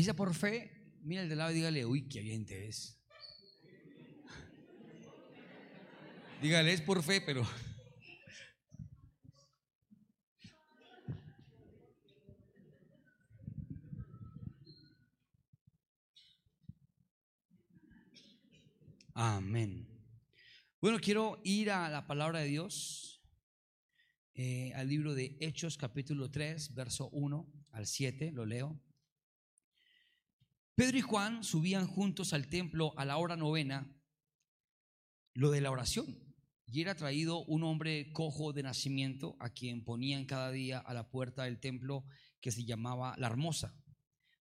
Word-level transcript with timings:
Ahí 0.00 0.14
por 0.14 0.34
fe. 0.34 0.70
Mira 1.02 1.20
el 1.20 1.28
de 1.28 1.36
lado 1.36 1.50
y 1.50 1.56
dígale, 1.56 1.84
uy, 1.84 2.08
qué 2.08 2.22
bien 2.22 2.46
te 2.46 2.58
ves. 2.58 2.98
Dígale, 6.40 6.72
es 6.72 6.80
por 6.80 7.02
fe, 7.02 7.20
pero. 7.20 7.46
Amén. 19.12 19.86
Bueno, 20.80 20.98
quiero 20.98 21.42
ir 21.44 21.70
a 21.70 21.90
la 21.90 22.06
palabra 22.06 22.38
de 22.38 22.46
Dios, 22.46 23.22
eh, 24.32 24.72
al 24.76 24.88
libro 24.88 25.14
de 25.14 25.36
Hechos 25.40 25.76
capítulo 25.76 26.30
3, 26.30 26.74
verso 26.74 27.10
1 27.10 27.52
al 27.72 27.86
7, 27.86 28.32
lo 28.32 28.46
leo. 28.46 28.80
Pedro 30.80 30.96
y 30.96 31.02
Juan 31.02 31.44
subían 31.44 31.86
juntos 31.86 32.32
al 32.32 32.48
templo 32.48 32.94
a 32.98 33.04
la 33.04 33.18
hora 33.18 33.36
novena, 33.36 33.94
lo 35.34 35.50
de 35.50 35.60
la 35.60 35.70
oración, 35.70 36.18
y 36.64 36.80
era 36.80 36.94
traído 36.94 37.44
un 37.44 37.64
hombre 37.64 38.10
cojo 38.14 38.54
de 38.54 38.62
nacimiento 38.62 39.36
a 39.40 39.50
quien 39.50 39.84
ponían 39.84 40.24
cada 40.24 40.50
día 40.50 40.78
a 40.78 40.94
la 40.94 41.10
puerta 41.10 41.44
del 41.44 41.60
templo 41.60 42.06
que 42.40 42.50
se 42.50 42.64
llamaba 42.64 43.14
La 43.18 43.26
Hermosa, 43.26 43.78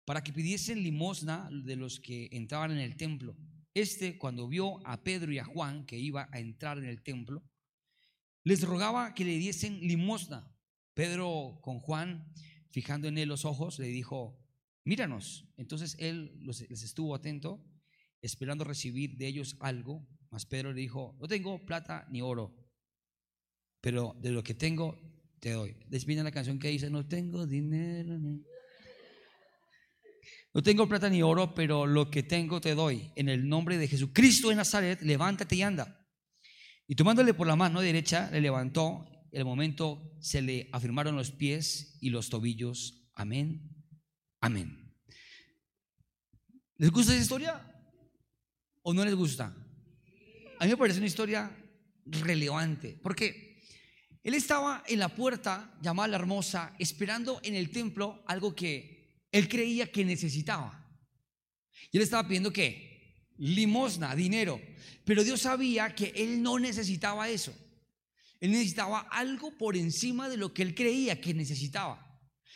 para 0.05 0.23
que 0.23 0.33
pidiesen 0.33 0.85
limosna 0.85 1.51
de 1.51 1.75
los 1.75 1.99
que 1.99 2.29
entraban 2.31 2.71
en 2.71 2.79
el 2.79 2.97
templo. 2.97 3.37
Este, 3.75 4.17
cuando 4.17 4.47
vio 4.47 4.79
a 4.87 5.03
Pedro 5.03 5.33
y 5.33 5.41
a 5.41 5.45
Juan 5.45 5.87
que 5.87 5.99
iba 5.99 6.29
a 6.31 6.39
entrar 6.39 6.79
en 6.79 6.85
el 6.85 7.03
templo, 7.03 7.43
les 8.45 8.63
rogaba 8.63 9.13
que 9.13 9.25
le 9.25 9.39
diesen 9.39 9.81
limosna. 9.81 10.49
Pedro 10.95 11.59
con 11.63 11.81
Juan, 11.81 12.33
fijando 12.71 13.09
en 13.09 13.19
él 13.19 13.29
los 13.29 13.45
ojos, 13.45 13.81
le 13.81 13.89
dijo, 13.89 14.39
míranos. 14.89 15.47
Entonces 15.57 15.95
él 15.99 16.33
les 16.41 16.83
estuvo 16.83 17.15
atento, 17.15 17.63
esperando 18.23 18.65
recibir 18.65 19.17
de 19.17 19.29
ellos 19.29 19.57
algo, 19.61 20.09
mas 20.31 20.47
Pedro 20.47 20.73
le 20.73 20.81
dijo, 20.81 21.17
no 21.21 21.29
tengo 21.29 21.65
plata 21.65 22.07
ni 22.11 22.23
oro, 22.23 22.57
pero 23.81 24.17
de 24.21 24.33
lo 24.33 24.43
que 24.43 24.55
tengo 24.55 24.99
te 25.41 25.53
doy. 25.53 25.77
Despiden 25.89 26.25
la 26.25 26.33
canción 26.33 26.59
que 26.59 26.69
dice, 26.69 26.91
no 26.91 27.07
tengo 27.07 27.47
dinero 27.47 28.19
ni... 28.19 28.43
No 30.55 30.63
tengo 30.63 30.89
plata 30.89 31.09
ni 31.11 31.23
oro, 31.23 31.55
pero 31.55 31.87
lo 31.87 32.11
que 32.11 32.23
tengo 32.23 32.61
te 32.61 32.75
doy. 32.75 33.13
En 33.15 33.29
el 33.29 33.47
nombre 33.47 33.77
de 33.77 33.87
Jesucristo 33.87 34.49
de 34.49 34.57
Nazaret, 34.57 35.01
levántate 35.03 35.55
y 35.55 35.63
anda. 35.63 36.09
Y 36.89 36.95
tomándole 36.97 37.35
por 37.35 37.47
la 37.47 37.55
mano 37.55 37.83
derecha, 37.83 38.31
le 38.33 38.41
levantó. 38.41 39.07
En 39.31 39.41
el 39.41 39.45
momento 39.45 40.17
se 40.21 40.41
le 40.41 40.69
afirmaron 40.73 41.15
los 41.15 41.31
pies 41.31 41.99
y 42.01 42.09
los 42.09 42.31
tobillos. 42.31 43.09
Amén. 43.15 43.78
Amén. 44.41 44.93
¿Les 46.77 46.91
gusta 46.91 47.13
esa 47.13 47.23
historia? 47.23 47.61
¿O 48.83 48.95
no 48.95 49.05
les 49.05 49.15
gusta? 49.15 49.55
A 50.59 50.65
mí 50.65 50.71
me 50.71 50.77
parece 50.77 50.99
una 50.99 51.09
historia 51.09 51.51
relevante. 52.05 52.99
Porque 53.03 53.63
él 54.23 54.35
estaba 54.35 54.85
en 54.87 54.99
la 55.01 55.09
puerta 55.09 55.75
llamada 55.83 56.09
la 56.09 56.17
hermosa, 56.17 56.75
esperando 56.79 57.41
en 57.43 57.55
el 57.55 57.71
templo 57.71 58.23
algo 58.27 58.55
que 58.55 59.25
él 59.33 59.49
creía 59.49 59.91
que 59.91 60.05
necesitaba. 60.05 60.87
Y 61.91 61.97
él 61.97 62.03
estaba 62.03 62.27
pidiendo 62.27 62.53
qué? 62.53 63.27
Limosna, 63.39 64.15
dinero. 64.15 64.61
Pero 65.05 65.25
Dios 65.25 65.43
sabía 65.43 65.95
que 65.95 66.13
él 66.15 66.43
no 66.43 66.59
necesitaba 66.59 67.29
eso. 67.29 67.55
Él 68.41 68.53
necesitaba 68.53 69.01
algo 69.11 69.57
por 69.57 69.77
encima 69.77 70.29
de 70.29 70.37
lo 70.37 70.55
que 70.55 70.63
él 70.63 70.75
creía 70.75 71.21
que 71.21 71.35
necesitaba. 71.35 72.08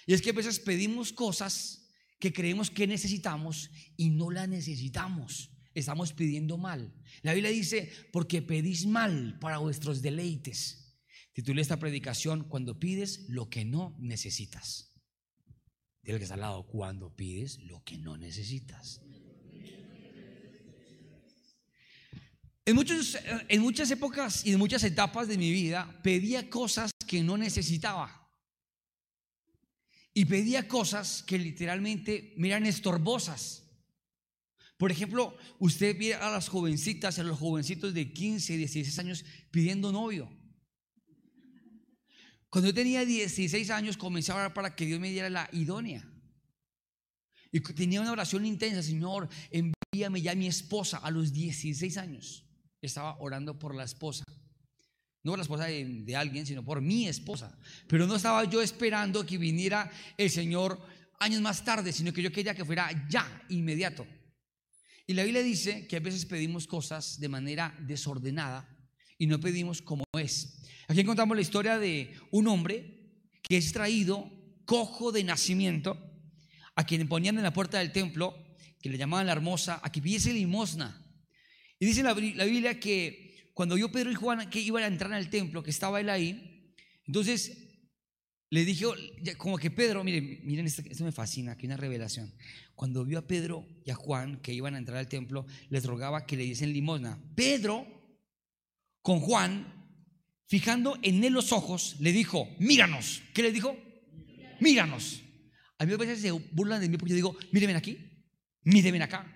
Y 0.07 0.15
es 0.15 0.23
que 0.23 0.31
a 0.31 0.35
veces 0.35 0.59
pedimos 0.59 1.13
cosas 1.13 1.89
que 2.19 2.33
creemos 2.33 2.71
que 2.71 2.87
necesitamos 2.87 3.71
y 3.97 4.11
no 4.11 4.31
las 4.31 4.49
necesitamos. 4.49 5.51
Estamos 5.75 6.13
pidiendo 6.13 6.59
mal. 6.59 6.95
La 7.23 7.35
Biblia 7.35 7.51
dice, 7.51 7.91
porque 8.13 8.43
pedís 8.43 8.87
mal 8.87 9.39
para 9.41 9.59
vuestros 9.59 10.03
deleites. 10.03 11.01
Titulé 11.33 11.63
esta 11.63 11.79
predicación, 11.79 12.45
cuando 12.45 12.79
pides 12.79 13.25
lo 13.29 13.49
que 13.49 13.65
no 13.65 13.97
necesitas. 13.99 14.93
Dile 16.03 16.19
que 16.19 16.25
está 16.25 16.35
al 16.35 16.41
lado, 16.41 16.67
cuando 16.67 17.15
pides 17.15 17.59
lo 17.61 17.83
que 17.85 17.97
no 17.97 18.17
necesitas. 18.17 19.01
En, 22.65 22.79
en 23.49 23.61
muchas 23.63 23.91
épocas 23.91 24.47
y 24.47 24.53
en 24.53 24.59
muchas 24.59 24.85
etapas 24.85 25.27
de 25.27 25.39
mi 25.39 25.51
vida 25.51 26.01
pedía 26.03 26.49
cosas 26.49 26.93
que 27.07 27.23
no 27.23 27.37
necesitaba. 27.37 28.22
Y 30.15 30.27
pedía 30.27 30.69
cosas 30.69 31.23
que 31.23 31.39
literalmente 31.39 32.35
me 32.37 32.49
eran 32.49 32.67
estorbosas. 32.67 33.63
Por 34.77 34.91
ejemplo, 34.91 35.37
usted 35.59 35.97
ve 35.99 36.15
a 36.15 36.29
las 36.29 36.49
jovencitas, 36.49 37.19
a 37.19 37.23
los 37.23 37.39
jovencitos 37.39 37.95
de 37.95 38.13
15, 38.13 38.57
16 38.57 38.99
años 38.99 39.25
pidiendo 39.51 39.93
novio. 39.93 40.29
Cuando 42.51 42.69
yo 42.69 42.75
tenía 42.75 43.05
16 43.05 43.71
años 43.71 43.97
comencé 43.97 44.33
a 44.33 44.35
orar 44.35 44.53
para 44.53 44.75
que 44.77 44.85
Dios 44.85 45.01
me 45.01 45.11
diera 45.11 45.31
la 45.31 45.49
idónea. 45.53 46.07
Y 47.51 47.61
tenía 47.61 48.01
una 48.01 48.13
oración 48.13 48.45
intensa, 48.45 48.83
Señor, 48.83 49.29
envíame 49.51 50.21
ya 50.21 50.33
a 50.33 50.35
mi 50.35 50.49
esposa 50.49 50.99
a 50.99 51.11
los 51.11 51.33
16 51.33 51.97
años. 51.97 52.45
Estaba 52.81 53.17
orando 53.21 53.59
por 53.59 53.75
la 53.75 53.85
esposa. 53.85 54.25
No 55.25 55.33
por 55.33 55.39
la 55.39 55.43
esposa 55.43 55.65
de, 55.67 56.17
alguien, 56.17 56.47
sino 56.47 56.65
por 56.65 56.81
mi 56.81 57.07
esposa. 57.07 57.57
Pero 57.87 58.07
no 58.07 58.17
estaba 58.17 58.45
yo 58.45 58.61
esperando 58.61 59.25
que 59.25 59.39
viniera 59.39 59.91
el 60.17 60.31
Señor 60.31 60.81
años 61.21 61.41
más 61.41 61.65
tarde, 61.65 61.93
sino 61.93 62.13
que 62.13 62.23
yo 62.23 62.33
quería 62.33 62.55
que 62.55 62.65
fuera 62.65 63.07
ya, 63.09 63.45
inmediato. 63.49 64.07
Y 65.07 65.15
la 65.15 65.23
Biblia 65.23 65.43
dice 65.43 65.87
que 65.87 65.97
a 65.97 66.01
veces 66.01 66.27
pedimos 66.27 66.67
cosas 66.67 67.21
de 67.21 67.29
manera 67.29 67.77
desordenada 67.81 68.69
y 69.19 69.27
no 69.27 69.39
pedimos 69.39 69.81
como 69.81 70.05
es. 70.19 70.61
Aquí 70.89 71.01
encontramos 71.01 71.37
la 71.37 71.43
historia 71.43 71.79
de 71.79 72.15
un 72.33 72.49
hombre 72.49 73.03
que 73.43 73.57
es 73.57 73.73
traído 73.73 74.31
cojo 74.65 75.13
de 75.13 75.25
nacimiento, 75.25 75.97
a 76.75 76.87
quien 76.87 77.07
ponían 77.09 77.37
en 77.37 77.43
la 77.43 77.53
puerta 77.53 77.79
del 77.79 77.93
templo, 77.93 78.35
que 78.81 78.89
le 78.89 78.99
llamaban 78.99 79.27
la 79.27 79.33
hermosa, 79.33 79.81
a 79.83 79.93
que 79.93 80.03
pidiese 80.03 80.33
limosna. 80.33 81.03
Y 81.79 81.87
dice 81.87 82.03
la, 82.03 82.15
Biblia 82.15 82.79
que 82.81 83.22
cuando 83.53 83.75
vio 83.75 83.93
Pedro 83.93 84.11
y 84.11 84.15
Juan 84.15 84.49
que 84.51 84.61
iban 84.61 84.83
a 84.83 84.87
entrar 84.87 85.13
al 85.13 85.31
templo, 85.31 85.63
que 85.63 85.71
estaba 85.71 86.01
él 86.01 86.09
ahí, 86.09 86.75
entonces 87.07 87.63
le 88.51 88.65
dijo, 88.67 88.95
como 89.39 89.57
que 89.57 89.71
Pedro, 89.71 90.05
miren, 90.05 90.41
miren, 90.45 90.67
esto, 90.67 90.83
esto, 90.85 91.05
me 91.05 91.13
fascina, 91.13 91.57
que 91.57 91.67
una 91.67 91.79
revelación. 91.79 92.35
Cuando 92.75 93.05
vio 93.05 93.19
a 93.19 93.27
Pedro 93.27 93.67
y 93.85 93.91
a 93.91 93.95
Juan 93.95 94.43
que 94.43 94.53
iban 94.53 94.75
a 94.75 94.79
entrar 94.79 94.99
al 94.99 95.09
templo, 95.09 95.47
les 95.71 95.85
rogaba 95.87 96.27
que 96.27 96.37
le 96.37 96.45
diesen 96.45 96.73
limosna. 96.73 97.19
Pedro, 97.35 97.87
con 99.01 99.21
Juan, 99.21 99.83
fijando 100.47 100.99
en 101.03 101.25
él 101.25 101.33
los 101.33 101.51
ojos, 101.51 101.97
le 102.01 102.13
dijo, 102.13 102.47
míranos. 102.59 103.23
¿Qué 103.33 103.43
le 103.43 103.53
dijo? 103.53 103.75
Míranos. 104.61 105.23
A 105.79 105.87
mí 105.87 105.93
a 105.95 105.97
veces 105.97 106.21
se 106.21 106.31
burlan 106.31 106.83
de 106.83 106.91
mí 106.91 106.99
porque 106.99 107.11
yo 107.11 107.17
digo, 107.17 107.37
mírenme 107.53 107.75
aquí, 107.75 107.99
mírenme 108.65 109.03
acá, 109.03 109.27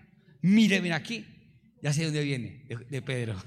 mírenme 0.42 0.92
aquí. 0.92 1.24
Ya 1.82 1.92
sé 1.92 2.00
de 2.00 2.06
dónde 2.06 2.22
viene, 2.22 2.66
de, 2.90 3.00
Pedro. 3.00 3.42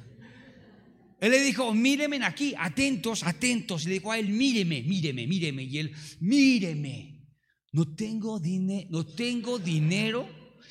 Él 1.20 1.32
le 1.32 1.42
dijo, 1.42 1.74
mírenme 1.74 2.24
aquí, 2.24 2.54
atentos, 2.58 3.24
atentos. 3.24 3.86
Le 3.86 3.94
dijo 3.94 4.12
a 4.12 4.20
él, 4.20 4.30
míreme, 4.30 4.82
míreme, 4.84 5.28
míreme. 5.28 5.64
Y 5.64 5.78
él, 5.78 5.94
míreme. 6.22 7.28
No 7.72 7.94
tengo, 7.94 8.42
no 8.90 9.06
tengo 9.06 9.60
dinero 9.60 10.28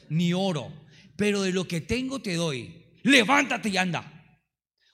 ni 0.09 0.33
oro, 0.33 0.87
pero 1.17 1.43
de 1.43 1.53
lo 1.53 1.69
que 1.69 1.83
tengo 1.83 2.21
te 2.21 2.35
doy. 2.35 2.87
Levántate 3.05 3.69
y 3.69 3.77
anda. 3.77 4.15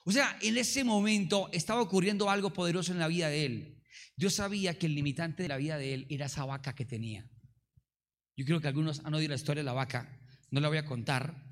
O 0.03 0.11
sea, 0.11 0.37
en 0.41 0.57
ese 0.57 0.83
momento 0.83 1.49
estaba 1.51 1.81
ocurriendo 1.81 2.29
algo 2.29 2.53
poderoso 2.53 2.91
en 2.91 2.99
la 2.99 3.07
vida 3.07 3.29
de 3.29 3.45
él. 3.45 3.81
Dios 4.15 4.35
sabía 4.35 4.77
que 4.77 4.85
el 4.85 4.95
limitante 4.95 5.43
de 5.43 5.49
la 5.49 5.57
vida 5.57 5.77
de 5.77 5.93
él 5.93 6.07
era 6.09 6.27
esa 6.27 6.45
vaca 6.45 6.75
que 6.75 6.85
tenía. 6.85 7.27
Yo 8.37 8.45
creo 8.45 8.61
que 8.61 8.67
algunos 8.67 9.03
han 9.03 9.13
oído 9.13 9.29
la 9.29 9.35
historia 9.35 9.61
de 9.61 9.65
la 9.65 9.73
vaca. 9.73 10.19
No 10.51 10.59
la 10.59 10.67
voy 10.67 10.77
a 10.77 10.85
contar, 10.85 11.44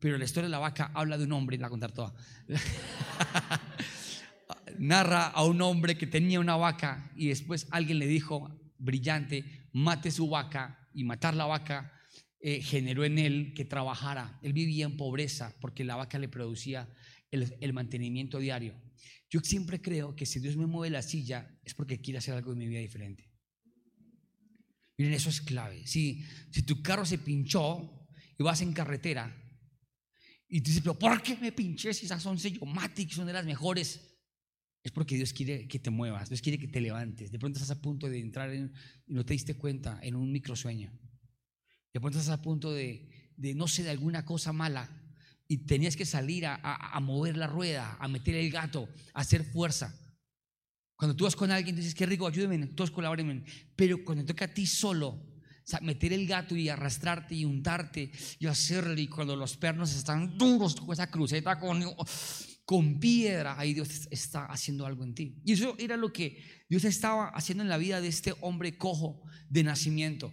pero 0.00 0.16
la 0.16 0.24
historia 0.24 0.46
de 0.46 0.52
la 0.52 0.58
vaca 0.58 0.90
habla 0.94 1.18
de 1.18 1.24
un 1.24 1.32
hombre, 1.32 1.58
la 1.58 1.68
contar 1.68 1.92
toda. 1.92 2.14
Narra 4.78 5.26
a 5.26 5.44
un 5.44 5.60
hombre 5.60 5.98
que 5.98 6.06
tenía 6.06 6.40
una 6.40 6.56
vaca 6.56 7.12
y 7.14 7.28
después 7.28 7.66
alguien 7.70 7.98
le 7.98 8.06
dijo, 8.06 8.58
brillante, 8.78 9.68
mate 9.72 10.10
su 10.10 10.28
vaca 10.28 10.88
y 10.94 11.04
matar 11.04 11.34
la 11.34 11.44
vaca 11.44 11.92
eh, 12.40 12.62
generó 12.62 13.04
en 13.04 13.18
él 13.18 13.52
que 13.54 13.66
trabajara. 13.66 14.38
Él 14.42 14.54
vivía 14.54 14.86
en 14.86 14.96
pobreza 14.96 15.54
porque 15.60 15.84
la 15.84 15.96
vaca 15.96 16.18
le 16.18 16.28
producía 16.28 16.88
el, 17.30 17.72
mantenimiento 17.74 18.38
diario. 18.38 18.74
Yo 19.28 19.40
siempre 19.40 19.82
creo 19.82 20.16
que 20.16 20.24
si 20.24 20.40
Dios 20.40 20.56
me 20.56 20.66
mueve 20.66 20.90
la 20.90 21.02
silla 21.02 21.60
es 21.62 21.74
porque 21.74 22.00
quiere 22.00 22.18
hacer 22.18 22.34
algo 22.34 22.52
en 22.52 22.58
mi 22.58 22.68
vida 22.68 22.80
diferente. 22.80 23.30
Miren, 24.96 25.12
eso 25.12 25.28
es 25.28 25.42
clave. 25.42 25.86
Si, 25.86 26.24
si 26.50 26.62
tu 26.62 26.82
carro 26.82 27.04
se 27.04 27.18
pinchó 27.18 28.08
y 28.38 28.42
vas 28.42 28.62
en 28.62 28.72
carretera 28.72 29.36
y 30.52 30.60
dices, 30.60 30.80
pero 30.82 30.98
¿por 30.98 31.22
qué 31.22 31.36
me 31.36 31.52
pinché 31.52 31.94
si 31.94 32.06
esas 32.06 32.20
son 32.20 32.36
Sellomatic, 32.36 33.12
son 33.12 33.26
de 33.26 33.32
las 33.32 33.46
mejores? 33.46 34.00
Es 34.82 34.90
porque 34.90 35.14
Dios 35.14 35.32
quiere 35.32 35.68
que 35.68 35.78
te 35.78 35.90
muevas, 35.90 36.28
Dios 36.28 36.42
quiere 36.42 36.58
que 36.58 36.66
te 36.66 36.80
levantes. 36.80 37.30
De 37.30 37.38
pronto 37.38 37.58
estás 37.58 37.76
a 37.76 37.80
punto 37.80 38.08
de 38.08 38.18
entrar 38.18 38.50
en, 38.50 38.72
y 39.06 39.14
no 39.14 39.24
te 39.24 39.32
diste 39.32 39.54
cuenta 39.54 40.00
en 40.02 40.16
un 40.16 40.32
microsueño. 40.32 40.92
De 41.92 42.00
pronto 42.00 42.18
estás 42.18 42.36
a 42.36 42.42
punto 42.42 42.72
de, 42.72 43.32
de, 43.36 43.54
no 43.54 43.68
sé, 43.68 43.84
de 43.84 43.90
alguna 43.90 44.24
cosa 44.24 44.52
mala 44.52 44.90
y 45.46 45.58
tenías 45.58 45.94
que 45.94 46.04
salir 46.04 46.46
a, 46.46 46.56
a, 46.56 46.96
a, 46.96 47.00
mover 47.00 47.36
la 47.36 47.46
rueda, 47.46 47.96
a 48.00 48.08
meter 48.08 48.34
el 48.34 48.50
gato, 48.50 48.88
a 49.14 49.20
hacer 49.20 49.44
fuerza. 49.44 49.94
Cuando 50.96 51.14
tú 51.14 51.24
vas 51.24 51.36
con 51.36 51.52
alguien, 51.52 51.76
dices, 51.76 51.94
qué 51.94 52.06
rico, 52.06 52.26
ayúdenme, 52.26 52.66
todos 52.68 52.90
colaboren. 52.90 53.44
Pero 53.76 54.04
cuando 54.04 54.24
toca 54.24 54.46
a 54.46 54.54
ti 54.54 54.66
solo, 54.66 55.29
sea, 55.70 55.80
meter 55.80 56.12
el 56.12 56.26
gato 56.26 56.56
y 56.56 56.68
arrastrarte 56.68 57.34
y 57.34 57.44
untarte 57.44 58.10
y 58.38 58.46
hacerlo, 58.46 59.00
y 59.00 59.06
cuando 59.06 59.36
los 59.36 59.56
pernos 59.56 59.94
están 59.94 60.36
duros 60.36 60.76
con 60.76 60.92
esa 60.92 61.10
cruceta 61.10 61.58
con, 61.58 61.82
con 62.64 63.00
piedra, 63.00 63.58
ahí 63.58 63.74
Dios 63.74 64.06
está 64.10 64.46
haciendo 64.46 64.86
algo 64.86 65.04
en 65.04 65.14
ti. 65.14 65.40
Y 65.44 65.52
eso 65.52 65.74
era 65.78 65.96
lo 65.96 66.12
que 66.12 66.42
Dios 66.68 66.84
estaba 66.84 67.28
haciendo 67.28 67.62
en 67.62 67.68
la 67.68 67.78
vida 67.78 68.00
de 68.00 68.08
este 68.08 68.34
hombre 68.40 68.78
cojo 68.78 69.22
de 69.48 69.64
nacimiento. 69.64 70.32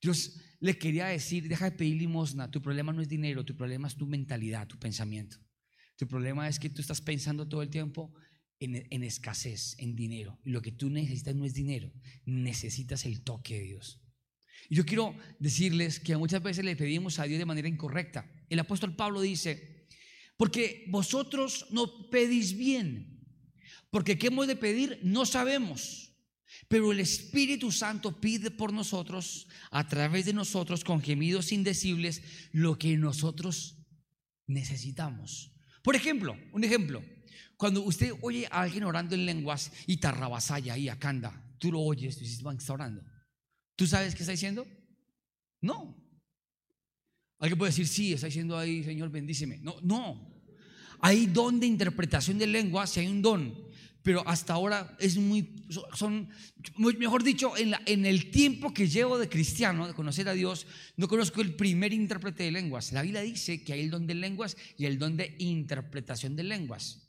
Dios 0.00 0.38
le 0.60 0.76
quería 0.76 1.06
decir, 1.06 1.48
deja 1.48 1.70
de 1.70 1.76
pedir 1.76 1.96
limosna, 1.96 2.50
tu 2.50 2.60
problema 2.60 2.92
no 2.92 3.00
es 3.00 3.08
dinero, 3.08 3.44
tu 3.44 3.56
problema 3.56 3.88
es 3.88 3.96
tu 3.96 4.06
mentalidad, 4.06 4.66
tu 4.66 4.78
pensamiento. 4.78 5.38
Tu 5.96 6.06
problema 6.06 6.48
es 6.48 6.58
que 6.58 6.70
tú 6.70 6.80
estás 6.80 7.00
pensando 7.00 7.48
todo 7.48 7.62
el 7.62 7.70
tiempo 7.70 8.12
en, 8.60 8.86
en, 8.90 9.02
escasez, 9.02 9.74
en 9.78 9.96
dinero. 9.96 10.38
Y 10.44 10.50
lo 10.50 10.62
que 10.62 10.72
tú 10.72 10.90
necesitas 10.90 11.34
no 11.34 11.44
es 11.44 11.54
dinero, 11.54 11.92
necesitas 12.24 13.04
el 13.04 13.22
toque 13.22 13.54
de 13.54 13.64
Dios. 13.64 14.00
Y 14.68 14.76
yo 14.76 14.84
quiero 14.84 15.14
decirles 15.38 16.00
que 16.00 16.16
muchas 16.16 16.42
veces 16.42 16.64
le 16.64 16.76
pedimos 16.76 17.18
a 17.18 17.24
Dios 17.24 17.38
de 17.38 17.46
manera 17.46 17.68
incorrecta. 17.68 18.30
El 18.48 18.58
apóstol 18.58 18.94
Pablo 18.94 19.20
dice, 19.20 19.86
porque 20.36 20.84
vosotros 20.88 21.66
no 21.70 22.10
pedís 22.10 22.56
bien. 22.56 23.26
Porque 23.90 24.18
¿qué 24.18 24.28
hemos 24.28 24.46
de 24.46 24.56
pedir? 24.56 25.00
No 25.02 25.26
sabemos. 25.26 26.12
Pero 26.68 26.92
el 26.92 27.00
Espíritu 27.00 27.72
Santo 27.72 28.20
pide 28.20 28.50
por 28.50 28.72
nosotros, 28.72 29.48
a 29.70 29.86
través 29.86 30.26
de 30.26 30.32
nosotros, 30.32 30.84
con 30.84 31.00
gemidos 31.00 31.52
indecibles, 31.52 32.22
lo 32.52 32.78
que 32.78 32.96
nosotros 32.96 33.76
necesitamos. 34.46 35.52
Por 35.82 35.96
ejemplo, 35.96 36.36
un 36.52 36.64
ejemplo. 36.64 37.02
Cuando 37.56 37.82
usted 37.82 38.12
oye 38.22 38.46
a 38.50 38.62
alguien 38.62 38.84
orando 38.84 39.14
en 39.14 39.26
lenguas 39.26 39.72
y 39.86 39.96
tarrabasaya 39.96 40.76
y 40.76 40.88
acanda, 40.88 41.42
tú 41.58 41.72
lo 41.72 41.80
oyes, 41.80 42.16
tú 42.16 42.24
dices, 42.24 42.42
está 42.44 42.72
orando. 42.72 43.02
¿Tú 43.78 43.86
sabes 43.86 44.16
qué 44.16 44.24
está 44.24 44.32
diciendo? 44.32 44.66
No. 45.60 45.96
Alguien 47.38 47.56
puede 47.56 47.70
decir, 47.70 47.86
sí, 47.86 48.12
está 48.12 48.26
diciendo 48.26 48.58
ahí, 48.58 48.82
Señor, 48.82 49.08
bendíceme. 49.08 49.58
No, 49.58 49.76
no. 49.82 50.36
Hay 50.98 51.26
don 51.26 51.60
de 51.60 51.68
interpretación 51.68 52.38
de 52.38 52.48
lengua, 52.48 52.88
si 52.88 52.98
hay 52.98 53.06
un 53.06 53.22
don, 53.22 53.54
pero 54.02 54.26
hasta 54.26 54.54
ahora 54.54 54.96
es 54.98 55.16
muy, 55.16 55.64
son, 55.94 56.28
mejor 56.76 57.22
dicho, 57.22 57.56
en, 57.56 57.70
la, 57.70 57.80
en 57.86 58.04
el 58.04 58.32
tiempo 58.32 58.74
que 58.74 58.88
llevo 58.88 59.16
de 59.16 59.28
cristiano, 59.28 59.86
de 59.86 59.94
conocer 59.94 60.28
a 60.28 60.32
Dios, 60.32 60.66
no 60.96 61.06
conozco 61.06 61.40
el 61.40 61.54
primer 61.54 61.92
intérprete 61.92 62.42
de 62.42 62.50
lenguas. 62.50 62.90
La 62.90 63.02
Biblia 63.02 63.20
dice 63.20 63.62
que 63.62 63.74
hay 63.74 63.82
el 63.82 63.90
don 63.90 64.08
de 64.08 64.14
lenguas 64.14 64.56
y 64.76 64.86
el 64.86 64.98
don 64.98 65.16
de 65.16 65.36
interpretación 65.38 66.34
de 66.34 66.42
lenguas. 66.42 67.07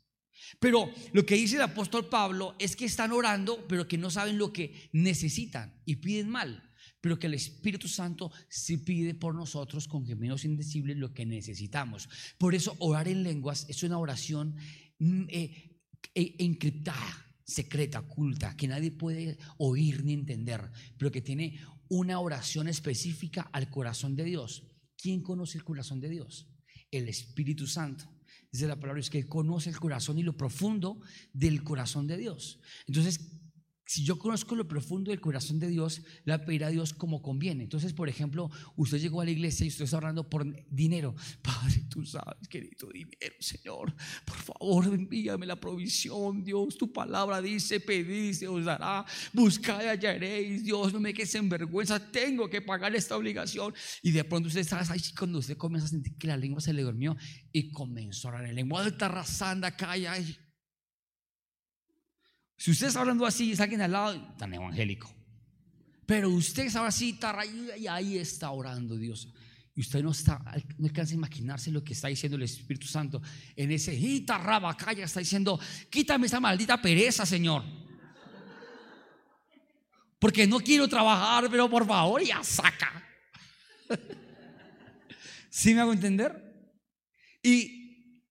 Pero 0.60 0.92
lo 1.14 1.26
que 1.26 1.36
dice 1.36 1.56
el 1.56 1.62
apóstol 1.62 2.08
Pablo 2.08 2.56
es 2.60 2.76
que 2.76 2.86
están 2.86 3.12
orando, 3.12 3.66
pero 3.68 3.88
que 3.88 3.98
no 3.98 4.10
saben 4.10 4.38
lo 4.38 4.52
que 4.54 4.90
necesitan 4.94 5.82
y 5.86 5.98
piden 5.98 6.30
mal 6.30 6.64
pero 7.02 7.18
que 7.18 7.28
el 7.28 7.34
Espíritu 7.34 7.88
Santo 7.88 8.32
sí 8.50 8.78
pide 8.78 9.14
por 9.14 9.34
nosotros 9.36 9.88
con 9.88 10.06
gemidos 10.06 10.46
indecibles 10.46 10.98
lo 10.98 11.14
que 11.14 11.26
necesitamos. 11.26 12.10
Por 12.38 12.56
eso 12.56 12.76
orar 12.80 13.08
en 13.08 13.24
lenguas 13.24 13.66
es 13.70 13.84
una 13.84 13.98
oración 13.98 14.56
mm, 15.00 15.24
eh, 15.30 15.80
eh, 16.14 16.36
encriptada, 16.40 17.26
secreta, 17.44 18.00
oculta, 18.00 18.56
que 18.56 18.68
nadie 18.68 18.92
puede 18.92 19.38
oír 19.58 20.04
ni 20.04 20.14
entender, 20.14 20.70
pero 20.98 21.12
que 21.12 21.22
tiene 21.22 21.60
una 21.88 22.20
oración 22.20 22.68
específica 22.68 23.50
al 23.54 23.70
corazón 23.70 24.16
de 24.16 24.26
Dios. 24.26 24.64
¿Quién 24.98 25.22
conoce 25.22 25.58
el 25.58 25.64
corazón 25.64 26.00
de 26.00 26.10
Dios? 26.10 26.48
El 26.92 27.08
Espíritu 27.08 27.66
Santo. 27.66 28.19
Dice 28.52 28.68
la 28.68 28.80
palabra, 28.80 29.00
es 29.00 29.10
que 29.10 29.20
Él 29.20 29.28
conoce 29.28 29.70
el 29.70 29.80
corazón 29.80 30.18
y 30.18 30.24
lo 30.24 30.36
profundo 30.36 31.00
del 31.34 31.64
corazón 31.64 32.08
de 32.08 32.18
Dios. 32.18 32.60
Entonces, 32.88 33.39
si 33.90 34.04
yo 34.04 34.20
conozco 34.20 34.56
lo 34.56 34.68
profundo 34.68 35.10
del 35.10 35.20
corazón 35.20 35.58
de 35.58 35.68
Dios, 35.68 36.04
le 36.24 36.34
voy 36.34 36.44
a 36.44 36.46
pedir 36.46 36.64
a 36.64 36.70
Dios 36.70 36.94
como 36.94 37.24
conviene. 37.24 37.64
Entonces, 37.64 37.92
por 37.92 38.08
ejemplo, 38.08 38.52
usted 38.76 39.00
llegó 39.00 39.20
a 39.20 39.26
la 39.26 39.32
iglesia 39.32 39.66
y 39.66 39.70
usted 39.70 39.86
está 39.86 39.98
orando 39.98 40.30
por 40.30 40.46
dinero. 40.70 41.16
Padre, 41.42 41.86
tú 41.90 42.06
sabes 42.06 42.48
que 42.48 42.62
dinero, 42.62 43.36
Señor. 43.40 43.96
Por 44.26 44.38
favor, 44.38 44.86
envíame 44.94 45.48
la 45.48 45.60
provisión, 45.60 46.44
Dios. 46.44 46.78
Tu 46.78 46.94
palabra 46.94 47.42
dice, 47.42 47.80
pedid, 47.80 48.34
se 48.34 48.48
os 48.48 48.64
dará. 48.64 49.04
Buscad 49.34 49.82
y 49.82 49.88
hallaréis. 49.88 50.64
Dios, 50.64 50.94
no 50.94 51.00
me 51.00 51.12
quedes 51.12 51.34
en 51.34 51.50
vergüenza. 51.50 52.00
Tengo 52.12 52.48
que 52.48 52.62
pagar 52.62 52.96
esta 52.96 53.18
obligación. 53.18 53.74
Y 54.04 54.12
de 54.12 54.24
pronto 54.24 54.50
usted 54.50 54.62
está 54.62 54.82
ahí 54.88 55.02
cuando 55.18 55.40
usted 55.40 55.58
comienza 55.58 55.88
a 55.88 55.90
sentir 55.90 56.16
que 56.16 56.28
la 56.28 56.38
lengua 56.38 56.62
se 56.62 56.74
le 56.74 56.84
durmió 56.84 57.18
y 57.52 57.72
comenzó 57.72 58.28
a 58.28 58.34
orar 58.34 58.46
en 58.46 58.54
lengua 58.54 58.84
de 58.84 58.92
tarrazanda, 58.92 59.76
calla. 59.76 60.14
Si 62.60 62.72
usted 62.72 62.88
está 62.88 63.00
hablando 63.00 63.26
así 63.26 63.46
y 63.46 63.52
está 63.54 63.64
alguien 63.64 63.82
al 63.82 63.94
lado, 63.94 64.22
tan 64.38 64.54
evangélico. 64.54 65.10
Pero 66.06 66.30
usted 66.30 66.66
está 66.66 66.86
así 66.86 67.18
y 67.78 67.88
ahí 67.88 68.18
está 68.18 68.52
orando 68.52 68.98
Dios. 68.98 69.30
Y 69.74 69.80
usted 69.80 70.04
no 70.04 70.12
está, 70.12 70.42
no 70.78 70.88
alcanza 70.88 71.14
a 71.14 71.16
imaginarse 71.16 71.72
lo 71.72 71.82
que 71.82 71.94
está 71.94 72.10
diciendo 72.10 72.36
el 72.36 72.44
Espíritu 72.44 72.86
Santo 72.86 73.22
en 73.56 73.72
ese 73.72 73.96
hita 73.96 74.38
raba 74.38 74.76
calla, 74.76 75.06
está 75.06 75.22
diciendo, 75.22 75.58
quítame 75.90 76.28
esa 76.28 76.42
maldita 76.42 76.82
pereza, 76.82 77.26
Señor. 77.26 77.64
Porque 80.20 80.46
no 80.46 80.60
quiero 80.60 80.86
trabajar, 80.90 81.50
pero 81.50 81.70
por 81.70 81.88
favor, 81.88 82.22
ya 82.22 82.44
saca. 82.44 83.08
¿Sí 85.50 85.74
me 85.74 85.80
hago 85.80 85.94
entender? 85.94 86.76
Y 87.42 88.22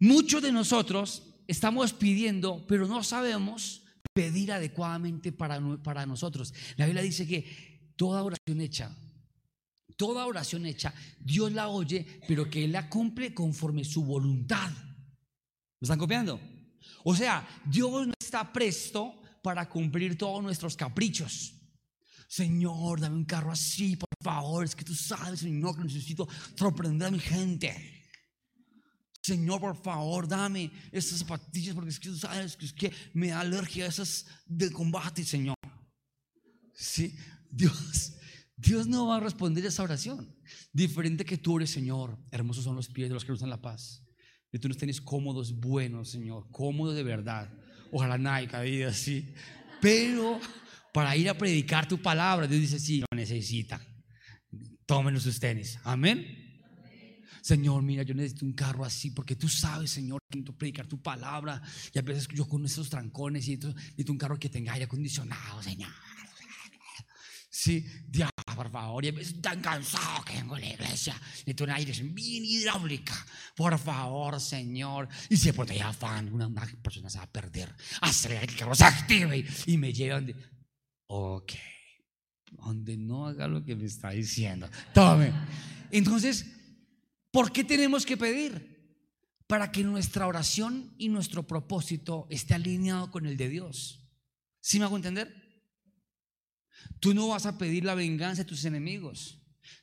muchos 0.00 0.42
de 0.42 0.50
nosotros 0.50 1.29
estamos 1.50 1.92
pidiendo, 1.92 2.64
pero 2.68 2.86
no 2.86 3.02
sabemos 3.02 3.82
pedir 4.12 4.52
adecuadamente 4.52 5.32
para, 5.32 5.60
para 5.82 6.06
nosotros. 6.06 6.54
La 6.76 6.86
Biblia 6.86 7.02
dice 7.02 7.26
que 7.26 7.92
toda 7.96 8.22
oración 8.22 8.60
hecha, 8.60 8.96
toda 9.96 10.26
oración 10.26 10.64
hecha, 10.64 10.94
Dios 11.18 11.52
la 11.52 11.68
oye, 11.68 12.06
pero 12.28 12.48
que 12.48 12.64
Él 12.64 12.72
la 12.72 12.88
cumple 12.88 13.34
conforme 13.34 13.84
su 13.84 14.04
voluntad. 14.04 14.70
¿Me 14.70 15.86
están 15.86 15.98
copiando? 15.98 16.40
O 17.02 17.14
sea, 17.16 17.46
Dios 17.64 18.06
no 18.06 18.14
está 18.18 18.52
presto 18.52 19.20
para 19.42 19.68
cumplir 19.68 20.16
todos 20.16 20.42
nuestros 20.42 20.76
caprichos. 20.76 21.54
Señor, 22.28 23.00
dame 23.00 23.16
un 23.16 23.24
carro 23.24 23.50
así, 23.50 23.96
por 23.96 24.08
favor. 24.22 24.64
Es 24.64 24.76
que 24.76 24.84
tú 24.84 24.94
sabes, 24.94 25.40
Señor, 25.40 25.76
que 25.76 25.82
necesito 25.82 26.28
sorprender 26.54 27.08
a 27.08 27.10
mi 27.10 27.18
gente. 27.18 27.99
Señor, 29.22 29.60
por 29.60 29.76
favor, 29.76 30.26
dame 30.26 30.70
esas 30.90 31.18
zapatillas 31.18 31.74
porque 31.74 31.90
es 31.90 32.00
que, 32.00 32.14
sabes, 32.14 32.56
es 32.60 32.72
que 32.72 32.92
me 33.12 33.28
da 33.28 33.40
alergia 33.40 33.84
a 33.84 33.88
esas 33.88 34.26
de 34.46 34.70
combate, 34.70 35.24
Señor. 35.24 35.56
Sí, 36.74 37.14
Dios, 37.50 38.14
Dios 38.56 38.86
no 38.86 39.06
va 39.06 39.18
a 39.18 39.20
responder 39.20 39.64
esa 39.66 39.82
oración. 39.82 40.34
Diferente 40.72 41.24
que 41.24 41.36
tú 41.36 41.58
eres, 41.58 41.70
Señor. 41.70 42.18
Hermosos 42.30 42.64
son 42.64 42.76
los 42.76 42.88
pies 42.88 43.08
de 43.08 43.14
los 43.14 43.24
que 43.24 43.32
usan 43.32 43.50
la 43.50 43.60
paz. 43.60 44.02
Y 44.52 44.58
tú 44.58 44.68
nos 44.68 44.78
tienes 44.78 45.00
cómodos, 45.00 45.58
buenos, 45.60 46.10
Señor. 46.10 46.50
Cómodos 46.50 46.96
de 46.96 47.02
verdad. 47.02 47.52
Ojalá 47.92 48.16
nadie 48.16 48.48
cada 48.48 48.88
así. 48.88 49.34
Pero 49.82 50.40
para 50.92 51.16
ir 51.16 51.28
a 51.28 51.36
predicar 51.36 51.86
tu 51.86 52.00
palabra, 52.00 52.46
Dios 52.46 52.60
dice, 52.60 52.78
sí, 52.78 53.00
lo 53.00 53.06
necesita. 53.14 53.80
Tómenos 54.86 55.22
sus 55.24 55.38
tenis. 55.38 55.78
Amén. 55.84 56.39
Señor, 57.42 57.82
mira, 57.82 58.02
yo 58.02 58.14
necesito 58.14 58.44
un 58.44 58.52
carro 58.52 58.84
así, 58.84 59.10
porque 59.10 59.36
tú 59.36 59.48
sabes, 59.48 59.90
Señor, 59.90 60.20
que 60.28 60.38
necesito 60.38 60.56
predicar 60.56 60.86
tu 60.86 61.00
palabra. 61.00 61.62
Y 61.92 61.98
a 61.98 62.02
veces 62.02 62.28
yo 62.28 62.46
con 62.48 62.64
esos 62.64 62.88
trancones 62.88 63.48
y 63.48 63.56
necesito 63.56 64.12
un 64.12 64.18
carro 64.18 64.38
que 64.38 64.48
tenga 64.48 64.72
aire 64.72 64.84
acondicionado, 64.84 65.62
Señor. 65.62 65.90
Sí, 67.52 67.84
Dios, 68.08 68.30
por 68.56 68.70
favor, 68.70 69.04
y 69.04 69.08
a 69.08 69.12
veces 69.12 69.42
tan 69.42 69.60
cansado 69.60 70.24
que 70.24 70.34
vengo 70.34 70.54
a 70.54 70.60
la 70.60 70.66
iglesia. 70.66 71.14
Necesito 71.40 71.64
un 71.64 71.70
aire 71.70 71.92
bien 72.04 72.44
hidráulica. 72.44 73.14
Por 73.54 73.78
favor, 73.78 74.40
Señor. 74.40 75.08
Y 75.28 75.36
si 75.36 75.52
por 75.52 75.70
ya 75.70 75.88
afán, 75.88 76.32
una, 76.32 76.46
una, 76.46 76.66
persona 76.82 77.10
se 77.10 77.18
va 77.18 77.24
a 77.24 77.30
perder. 77.30 77.74
Hacer 78.00 78.38
que 78.46 78.52
el 78.52 78.56
carro 78.56 78.74
se 78.74 78.84
active 78.84 79.44
y, 79.66 79.76
me 79.76 79.92
llevan 79.92 80.26
de. 80.26 80.36
Ok. 81.08 81.52
Donde 82.52 82.96
no 82.96 83.26
haga 83.26 83.46
lo 83.46 83.62
que 83.62 83.76
me 83.76 83.84
está 83.84 84.10
diciendo. 84.10 84.66
Tome. 84.94 85.30
Entonces, 85.90 86.46
¿Por 87.30 87.52
qué 87.52 87.64
tenemos 87.64 88.04
que 88.04 88.16
pedir? 88.16 88.70
Para 89.46 89.72
que 89.72 89.84
nuestra 89.84 90.26
oración 90.26 90.94
y 90.98 91.08
nuestro 91.08 91.46
propósito 91.46 92.26
esté 92.30 92.54
alineado 92.54 93.10
con 93.10 93.26
el 93.26 93.36
de 93.36 93.48
Dios. 93.48 94.08
¿Sí 94.60 94.78
me 94.78 94.84
hago 94.84 94.96
entender? 94.96 95.34
Tú 97.00 97.14
no 97.14 97.28
vas 97.28 97.46
a 97.46 97.58
pedir 97.58 97.84
la 97.84 97.94
venganza 97.94 98.42
de 98.42 98.48
tus 98.48 98.64
enemigos. 98.64 99.38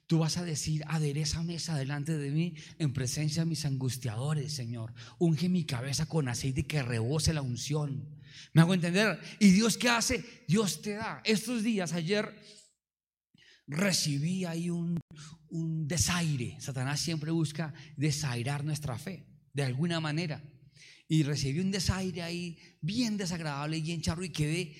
Tú 0.07 0.19
vas 0.19 0.37
a 0.37 0.45
decir, 0.45 0.83
adereza 0.87 1.43
mesa 1.43 1.77
delante 1.77 2.17
de 2.17 2.31
mí 2.31 2.55
en 2.79 2.93
presencia 2.93 3.43
de 3.43 3.49
mis 3.49 3.65
angustiadores, 3.65 4.53
Señor. 4.53 4.93
Unge 5.19 5.49
mi 5.49 5.65
cabeza 5.65 6.05
con 6.05 6.29
aceite 6.29 6.65
que 6.65 6.81
rebose 6.81 7.33
la 7.33 7.41
unción. 7.41 8.07
¿Me 8.53 8.61
hago 8.61 8.73
entender? 8.73 9.19
¿Y 9.39 9.51
Dios 9.51 9.77
qué 9.77 9.89
hace? 9.89 10.23
Dios 10.47 10.81
te 10.81 10.93
da. 10.93 11.21
Estos 11.25 11.63
días, 11.63 11.93
ayer 11.93 12.33
recibí 13.67 14.45
ahí 14.45 14.69
un, 14.69 14.99
un 15.49 15.87
desaire. 15.87 16.57
Satanás 16.59 16.99
siempre 16.99 17.31
busca 17.31 17.73
desairar 17.95 18.63
nuestra 18.63 18.97
fe, 18.97 19.25
de 19.53 19.63
alguna 19.63 19.99
manera. 19.99 20.41
Y 21.07 21.23
recibí 21.23 21.59
un 21.59 21.71
desaire 21.71 22.21
ahí 22.21 22.57
bien 22.81 23.17
desagradable, 23.17 23.79
bien 23.81 24.01
charro, 24.01 24.23
y 24.23 24.29
quedé, 24.29 24.75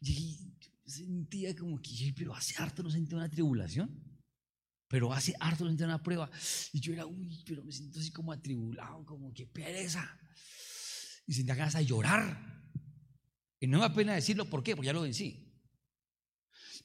y 0.00 0.54
sentía 0.86 1.54
como 1.54 1.80
que, 1.80 2.12
pero 2.16 2.34
hace 2.34 2.60
harto 2.60 2.82
no 2.82 2.90
sentí 2.90 3.14
una 3.14 3.28
tribulación. 3.28 4.04
Pero 4.88 5.12
hace 5.12 5.34
harto 5.38 5.64
no 5.64 5.70
sentí 5.70 5.84
una 5.84 6.02
prueba. 6.02 6.30
Y 6.72 6.80
yo 6.80 6.94
era, 6.94 7.06
uy, 7.06 7.42
pero 7.44 7.62
me 7.62 7.72
siento 7.72 8.00
así 8.00 8.10
como 8.10 8.32
atribulado, 8.32 9.04
como 9.04 9.32
que 9.34 9.46
pereza. 9.46 10.18
Y 11.26 11.34
sentía 11.34 11.54
ganas 11.54 11.74
de 11.74 11.84
llorar. 11.84 12.58
Y 13.60 13.66
no 13.66 13.78
me 13.78 13.82
da 13.82 13.94
pena 13.94 14.14
decirlo, 14.14 14.48
¿por 14.48 14.62
qué? 14.62 14.74
Porque 14.74 14.86
ya 14.86 14.92
lo 14.94 15.02
vencí. 15.02 15.47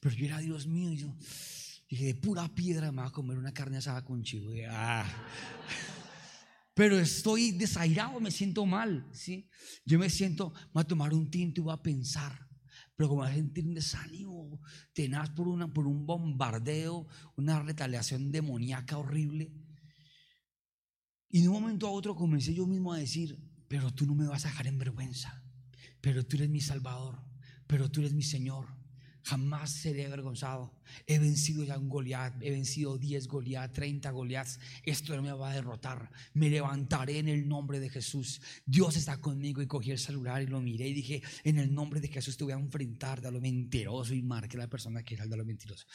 Pero 0.00 0.14
yo 0.14 0.26
era, 0.26 0.38
Dios 0.38 0.66
mío, 0.66 0.92
y 0.92 0.98
yo 0.98 1.16
dije, 1.88 2.06
de 2.06 2.14
pura 2.14 2.48
piedra 2.54 2.92
me 2.92 3.02
va 3.02 3.08
a 3.08 3.12
comer 3.12 3.38
una 3.38 3.52
carne 3.52 3.78
asada 3.78 4.04
con 4.04 4.22
chivo. 4.22 4.52
Ah. 4.70 5.06
Pero 6.74 6.98
estoy 6.98 7.52
desairado, 7.52 8.18
me 8.18 8.32
siento 8.32 8.66
mal, 8.66 9.08
¿sí? 9.12 9.48
Yo 9.84 9.98
me 9.98 10.10
siento, 10.10 10.52
voy 10.72 10.80
a 10.80 10.86
tomar 10.86 11.14
un 11.14 11.30
tinto 11.30 11.60
y 11.60 11.64
voy 11.64 11.72
a 11.72 11.82
pensar. 11.82 12.48
Pero 12.96 13.08
como 13.08 13.22
a 13.22 13.32
sentir 13.32 13.64
un 13.64 13.74
desánimo 13.74 14.60
tenaz 14.92 15.30
por, 15.30 15.48
una, 15.48 15.72
por 15.72 15.86
un 15.86 16.04
bombardeo, 16.06 17.06
una 17.36 17.60
retaliación 17.62 18.32
demoníaca 18.32 18.98
horrible. 18.98 19.52
Y 21.28 21.42
de 21.42 21.48
un 21.48 21.54
momento 21.54 21.86
a 21.86 21.90
otro 21.90 22.14
comencé 22.14 22.54
yo 22.54 22.66
mismo 22.66 22.92
a 22.92 22.98
decir, 22.98 23.38
pero 23.68 23.92
tú 23.92 24.06
no 24.06 24.14
me 24.14 24.26
vas 24.26 24.44
a 24.44 24.48
dejar 24.48 24.66
en 24.66 24.78
vergüenza, 24.78 25.42
pero 26.00 26.24
tú 26.24 26.36
eres 26.36 26.48
mi 26.48 26.60
Salvador, 26.60 27.24
pero 27.66 27.90
tú 27.90 28.00
eres 28.00 28.12
mi 28.12 28.22
Señor. 28.22 28.68
Jamás 29.24 29.70
seré 29.70 30.04
avergonzado. 30.04 30.78
He 31.06 31.18
vencido 31.18 31.64
ya 31.64 31.78
un 31.78 31.88
Goliat, 31.88 32.42
he 32.42 32.50
vencido 32.50 32.98
10 32.98 33.26
Goliat, 33.26 33.72
30 33.72 34.10
Goliaths. 34.10 34.60
Esto 34.82 35.16
no 35.16 35.22
me 35.22 35.32
va 35.32 35.50
a 35.50 35.54
derrotar. 35.54 36.10
Me 36.34 36.50
levantaré 36.50 37.20
en 37.20 37.28
el 37.28 37.48
nombre 37.48 37.80
de 37.80 37.88
Jesús. 37.88 38.42
Dios 38.66 38.96
está 38.96 39.22
conmigo 39.22 39.62
y 39.62 39.66
cogí 39.66 39.92
el 39.92 39.98
celular 39.98 40.42
y 40.42 40.46
lo 40.46 40.60
miré 40.60 40.88
y 40.88 40.92
dije, 40.92 41.22
en 41.42 41.58
el 41.58 41.72
nombre 41.72 42.00
de 42.00 42.08
Jesús 42.08 42.36
te 42.36 42.44
voy 42.44 42.52
a 42.52 42.56
enfrentar 42.56 43.22
de 43.22 43.32
lo 43.32 43.40
mentiroso 43.40 44.12
y 44.12 44.22
marqué 44.22 44.58
la 44.58 44.68
persona 44.68 45.02
que 45.02 45.14
era 45.14 45.26
de 45.26 45.36
lo 45.38 45.44
mentiroso. 45.44 45.86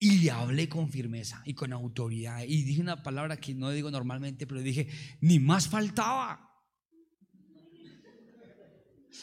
Y 0.00 0.18
le 0.18 0.32
hablé 0.32 0.68
con 0.68 0.90
firmeza 0.90 1.42
y 1.46 1.54
con 1.54 1.72
autoridad. 1.72 2.42
Y 2.42 2.64
dije 2.64 2.80
una 2.80 3.04
palabra 3.04 3.36
que 3.36 3.54
no 3.54 3.70
digo 3.70 3.90
normalmente, 3.90 4.48
pero 4.48 4.60
dije, 4.60 4.88
ni 5.20 5.38
más 5.38 5.68
faltaba. 5.68 6.53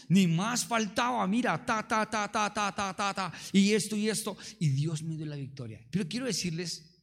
Ni 0.10 0.28
más 0.28 0.66
faltaba, 0.66 1.26
mira, 1.28 1.66
ta, 1.66 1.88
ta, 1.88 2.10
ta, 2.10 2.32
ta, 2.32 2.54
ta, 2.54 2.74
ta, 2.76 2.94
ta, 2.96 3.14
ta, 3.14 3.34
y 3.54 3.74
esto 3.74 3.96
y 3.96 4.10
esto. 4.10 4.38
Y 4.60 4.70
Dios 4.70 5.04
me 5.04 5.16
dio 5.16 5.26
la 5.26 5.36
victoria. 5.36 5.86
Pero 5.90 6.08
quiero 6.08 6.26
decirles 6.26 7.02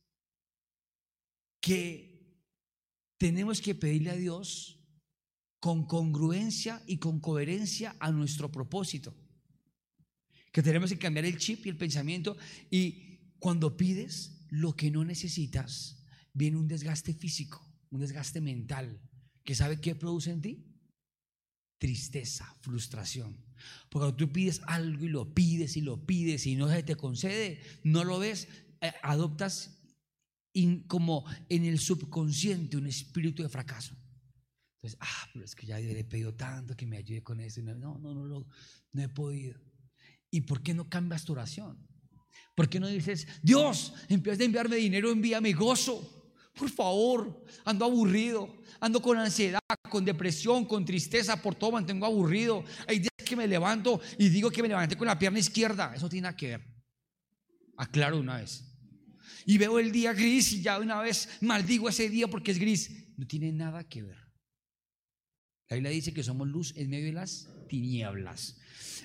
que 1.61 2.09
tenemos 3.19 3.61
que 3.61 3.75
pedirle 3.75 4.11
a 4.11 4.17
Dios 4.17 4.81
con 5.61 5.87
congruencia 5.87 6.83
y 6.87 6.99
con 6.99 7.21
coherencia 7.21 7.97
a 7.99 8.11
nuestro 8.13 8.51
propósito. 8.51 9.15
Que 10.53 10.63
tenemos 10.63 10.91
que 10.91 10.99
cambiar 10.99 11.25
el 11.25 11.39
chip 11.39 11.67
y 11.67 11.69
el 11.69 11.77
pensamiento. 11.77 12.37
Y 12.71 13.35
cuando 13.39 13.77
pides 13.77 14.47
lo 14.49 14.75
que 14.75 14.91
no 14.91 15.05
necesitas, 15.05 16.05
viene 16.33 16.57
un 16.57 16.69
desgaste 16.69 17.13
físico, 17.13 17.67
un 17.91 18.01
desgaste 18.01 18.41
mental, 18.41 19.01
que 19.45 19.55
sabe 19.55 19.81
qué 19.81 19.95
produce 19.95 20.31
en 20.31 20.41
ti 20.41 20.68
tristeza, 21.79 22.53
frustración. 22.61 23.37
Porque 23.89 24.05
cuando 24.05 24.17
tú 24.17 24.33
pides 24.33 24.61
algo 24.67 25.05
y 25.05 25.09
lo 25.09 25.35
pides 25.35 25.77
y 25.77 25.81
lo 25.81 26.05
pides 26.05 26.47
y 26.47 26.57
no 26.57 26.69
se 26.69 26.83
te 26.83 26.97
concede, 26.97 27.61
no 27.83 28.05
lo 28.05 28.19
ves, 28.19 28.49
eh, 28.81 28.93
adoptas 29.03 29.75
como 30.87 31.25
en 31.49 31.65
el 31.65 31.79
subconsciente 31.79 32.77
un 32.77 32.87
espíritu 32.87 33.43
de 33.43 33.49
fracaso. 33.49 33.95
Entonces, 34.77 34.99
ah, 35.01 35.29
pero 35.33 35.45
es 35.45 35.55
que 35.55 35.67
ya 35.67 35.79
le 35.79 35.99
he 35.99 36.05
pedido 36.05 36.35
tanto 36.35 36.77
que 36.77 36.87
me 36.87 36.97
ayude 36.97 37.23
con 37.23 37.41
eso. 37.41 37.61
No, 37.63 37.75
no, 37.75 37.99
no, 37.99 38.47
no, 38.93 39.03
he 39.03 39.09
podido. 39.09 39.61
¿Y 40.31 40.43
por 40.43 40.63
qué 40.63 40.75
no 40.75 40.89
cambias 40.89 41.25
tu 41.25 41.33
oración? 41.33 41.79
¿Por 42.55 42.69
qué 42.69 42.81
no 42.81 42.89
dices, 42.89 43.27
Dios, 43.43 43.93
en 44.09 44.23
vez 44.23 44.39
de 44.39 44.45
enviarme 44.45 44.77
dinero, 44.77 45.11
envíame 45.11 45.53
gozo? 45.53 46.18
Por 46.59 46.71
favor, 46.71 47.45
ando 47.65 47.85
aburrido, 47.85 48.53
ando 48.81 49.01
con 49.01 49.17
ansiedad, 49.17 49.61
con 49.89 50.05
depresión, 50.05 50.65
con 50.65 50.85
tristeza, 50.85 51.41
por 51.41 51.55
todo 51.55 51.73
mantengo 51.73 52.05
aburrido. 52.05 52.65
Hay 52.89 52.99
días 52.99 53.13
que 53.25 53.37
me 53.37 53.47
levanto 53.47 54.01
y 54.19 54.29
digo 54.29 54.51
que 54.51 54.63
me 54.63 54.69
levanté 54.69 54.97
con 54.97 55.07
la 55.07 55.19
pierna 55.19 55.39
izquierda. 55.39 55.95
Eso 55.95 56.09
tiene 56.09 56.25
nada 56.25 56.37
que 56.37 56.49
ver. 56.49 56.67
Aclaro 57.77 58.19
una 58.19 58.39
vez. 58.39 58.65
Y 59.47 59.57
veo 59.57 59.79
el 59.79 59.93
día 59.93 60.13
gris 60.13 60.53
y 60.53 60.63
ya 60.63 60.81
una 60.81 61.01
vez 61.01 61.29
maldigo 61.41 61.89
ese 61.89 62.09
día 62.09 62.27
porque 62.27 62.51
es 62.51 62.59
gris. 62.59 62.91
No 63.17 63.27
tiene 63.27 63.53
nada 63.53 63.89
que 63.89 64.03
ver. 64.03 64.19
La 65.69 65.77
Biblia 65.77 65.93
dice 65.93 66.13
que 66.13 66.25
somos 66.25 66.49
luz 66.49 66.75
en 66.77 66.91
medio 66.91 67.07
de 67.07 67.13
las 67.13 67.49
tinieblas. 67.69 68.57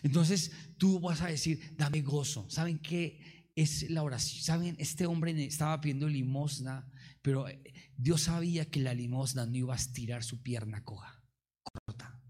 Entonces 0.02 0.52
tú 0.78 1.00
vas 1.00 1.22
a 1.22 1.28
decir, 1.28 1.76
dame 1.78 2.02
gozo. 2.02 2.50
¿Saben 2.50 2.80
qué 2.80 3.52
es 3.56 3.90
la 3.92 4.02
oración? 4.02 4.44
¿Saben? 4.44 4.76
Este 4.80 5.06
hombre 5.06 5.32
estaba 5.46 5.80
pidiendo 5.80 6.08
limosna 6.08 6.90
pero 7.24 7.48
eh, 7.48 7.64
Dios 7.98 8.24
sabía 8.24 8.70
que 8.70 8.82
la 8.82 8.94
limosna 8.94 9.46
no 9.48 9.56
iba 9.56 9.74
a 9.74 9.78
estirar 9.78 10.24
su 10.24 10.44
pierna 10.44 10.84
coja, 10.84 11.24
corta. 11.64 12.22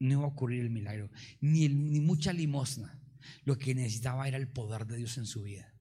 No 0.00 0.12
iba 0.12 0.24
a 0.24 0.28
ocurrir 0.28 0.62
el 0.62 0.70
milagro, 0.70 1.10
ni, 1.40 1.68
ni 1.68 2.00
mucha 2.00 2.32
limosna. 2.32 3.00
Lo 3.44 3.56
que 3.56 3.74
necesitaba 3.74 4.26
era 4.26 4.38
el 4.38 4.48
poder 4.48 4.86
de 4.86 4.96
Dios 4.96 5.16
en 5.18 5.26
su 5.26 5.42
vida. 5.42 5.72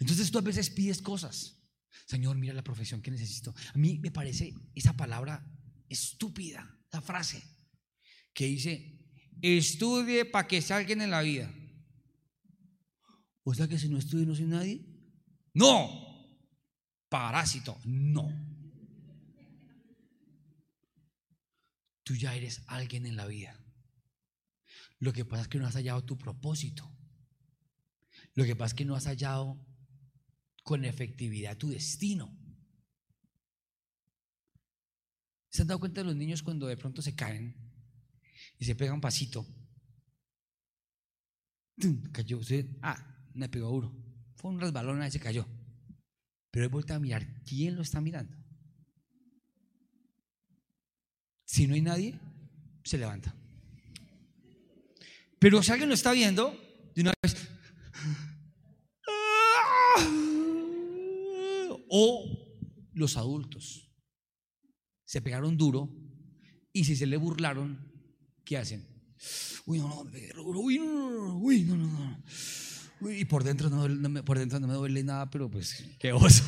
Entonces 0.00 0.30
tú 0.30 0.38
a 0.38 0.42
veces 0.42 0.70
pides 0.70 1.00
cosas. 1.02 1.62
Señor, 2.06 2.36
mira 2.36 2.54
la 2.54 2.64
profesión 2.64 3.02
que 3.02 3.10
necesito. 3.10 3.54
A 3.74 3.78
mí 3.78 3.98
me 3.98 4.10
parece 4.10 4.54
esa 4.74 4.96
palabra 4.96 5.46
estúpida, 5.88 6.78
esa 6.88 7.02
frase 7.02 7.42
que 8.32 8.46
dice, 8.46 8.98
estudie 9.42 10.24
para 10.24 10.48
que 10.48 10.62
salgan 10.62 11.02
en 11.02 11.10
la 11.10 11.20
vida. 11.20 11.54
O 13.42 13.52
sea 13.52 13.68
que 13.68 13.78
si 13.78 13.88
no 13.88 13.98
estudie 13.98 14.24
no 14.24 14.34
soy 14.34 14.46
nadie. 14.46 14.86
No, 15.52 16.07
parásito. 17.08 17.78
No. 17.84 18.28
Tú 22.02 22.14
ya 22.14 22.34
eres 22.34 22.62
alguien 22.66 23.06
en 23.06 23.16
la 23.16 23.26
vida. 23.26 23.58
Lo 24.98 25.12
que 25.12 25.24
pasa 25.24 25.42
es 25.42 25.48
que 25.48 25.58
no 25.58 25.66
has 25.66 25.74
hallado 25.74 26.04
tu 26.04 26.16
propósito. 26.16 26.90
Lo 28.34 28.44
que 28.44 28.56
pasa 28.56 28.72
es 28.72 28.74
que 28.74 28.84
no 28.84 28.94
has 28.94 29.06
hallado 29.06 29.64
con 30.62 30.84
efectividad 30.84 31.56
tu 31.56 31.68
destino. 31.68 32.36
¿Se 35.50 35.62
han 35.62 35.68
dado 35.68 35.80
cuenta 35.80 36.00
de 36.00 36.06
los 36.06 36.16
niños 36.16 36.42
cuando 36.42 36.66
de 36.66 36.76
pronto 36.76 37.02
se 37.02 37.14
caen 37.14 37.56
y 38.58 38.64
se 38.64 38.74
pegan 38.74 39.00
pasito? 39.00 39.46
Cayó 42.12 42.38
usted. 42.38 42.66
Ah, 42.82 43.18
me 43.34 43.48
pegó 43.48 43.70
duro. 43.70 43.94
Fue 44.36 44.50
un 44.50 44.60
resbalón 44.60 45.02
y 45.04 45.10
se 45.10 45.20
cayó. 45.20 45.46
Pero 46.50 46.64
he 46.64 46.68
vuelto 46.68 46.94
a 46.94 46.98
mirar, 46.98 47.26
¿quién 47.44 47.76
lo 47.76 47.82
está 47.82 48.00
mirando? 48.00 48.36
Si 51.44 51.66
no 51.66 51.74
hay 51.74 51.82
nadie, 51.82 52.18
se 52.84 52.98
levanta. 52.98 53.34
Pero 55.38 55.62
si 55.62 55.70
alguien 55.70 55.88
lo 55.88 55.94
está 55.94 56.12
viendo, 56.12 56.58
de 56.94 57.02
una 57.02 57.12
vez. 57.22 57.36
O 61.90 62.58
los 62.92 63.16
adultos 63.16 63.90
se 65.04 65.22
pegaron 65.22 65.56
duro 65.56 65.88
y 66.72 66.84
si 66.84 66.96
se 66.96 67.06
le 67.06 67.16
burlaron, 67.16 67.92
¿qué 68.44 68.58
hacen? 68.58 68.86
Uy, 69.64 69.78
no, 69.78 70.04
no, 70.04 70.50
uy, 70.60 70.78
no, 70.78 71.38
uy, 71.38 71.62
no, 71.62 71.76
no, 71.76 71.86
no. 71.86 72.22
Y 73.00 73.24
por 73.26 73.44
dentro 73.44 73.70
no, 73.70 73.88
me, 73.88 74.22
por 74.22 74.38
dentro 74.38 74.58
no 74.58 74.66
me 74.66 74.74
duele 74.74 75.02
nada, 75.02 75.30
pero 75.30 75.50
pues 75.50 75.84
qué 75.98 76.12
oso. 76.12 76.44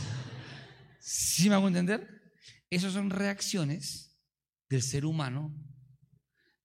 ¿Sí 0.98 1.48
me 1.48 1.54
hago 1.54 1.68
entender? 1.68 2.34
Esas 2.70 2.92
son 2.92 3.10
reacciones 3.10 4.20
del 4.68 4.82
ser 4.82 5.04
humano 5.04 5.54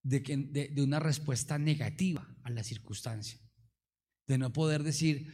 de, 0.04 0.22
que, 0.22 0.38
de, 0.38 0.82
una 0.82 1.00
respuesta 1.00 1.58
negativa 1.58 2.28
a 2.44 2.50
la 2.50 2.64
circunstancia. 2.64 3.40
De 4.28 4.38
no 4.38 4.54
poder 4.54 4.84
decir, 4.84 5.32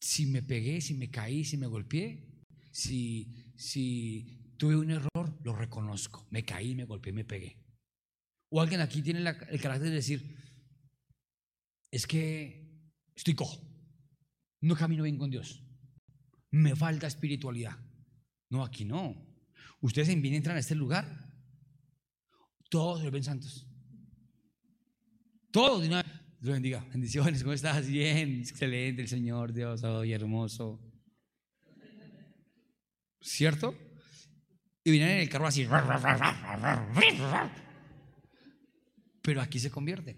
si 0.00 0.26
me 0.26 0.42
pegué, 0.42 0.80
si 0.80 0.94
me 0.94 1.10
caí, 1.10 1.44
si 1.44 1.56
me 1.56 1.66
golpeé, 1.66 2.44
si, 2.70 3.54
si 3.56 4.54
tuve 4.56 4.76
un 4.76 4.90
error, 4.90 5.38
lo 5.42 5.54
reconozco. 5.54 6.26
Me 6.30 6.44
caí, 6.44 6.74
me 6.74 6.84
golpeé, 6.84 7.12
me 7.12 7.24
pegué. 7.24 7.64
O 8.50 8.60
alguien 8.60 8.80
aquí 8.80 9.02
tiene 9.02 9.20
el 9.20 9.60
carácter 9.60 9.90
de 9.90 9.96
decir, 9.96 10.36
es 11.90 12.06
que 12.06 12.63
estoy 13.14 13.34
cojo. 13.34 13.60
No 14.60 14.76
camino 14.76 15.02
bien 15.02 15.18
con 15.18 15.30
Dios. 15.30 15.62
Me 16.50 16.74
falta 16.74 17.06
espiritualidad. 17.06 17.76
No, 18.50 18.64
aquí 18.64 18.84
no. 18.84 19.14
Ustedes 19.80 20.08
en 20.08 20.22
bien 20.22 20.34
entran 20.34 20.56
a 20.56 20.60
este 20.60 20.74
lugar. 20.74 21.04
Todos 22.70 23.02
se 23.02 23.10
ven 23.10 23.24
santos. 23.24 23.66
Todos. 25.50 25.82
Dios 25.82 26.02
bendiga. 26.40 26.84
Bendiciones. 26.90 27.42
¿Cómo 27.42 27.52
estás? 27.52 27.86
Bien. 27.88 28.40
Excelente 28.40 29.02
el 29.02 29.08
Señor, 29.08 29.52
Dios, 29.52 29.82
hoy 29.84 30.12
hermoso. 30.12 30.80
¿Cierto? 33.20 33.74
Y 34.84 34.90
vienen 34.90 35.10
en 35.10 35.18
el 35.20 35.28
carro 35.28 35.46
así. 35.46 35.66
Pero 39.22 39.40
aquí 39.40 39.58
se 39.58 39.70
convierte 39.70 40.16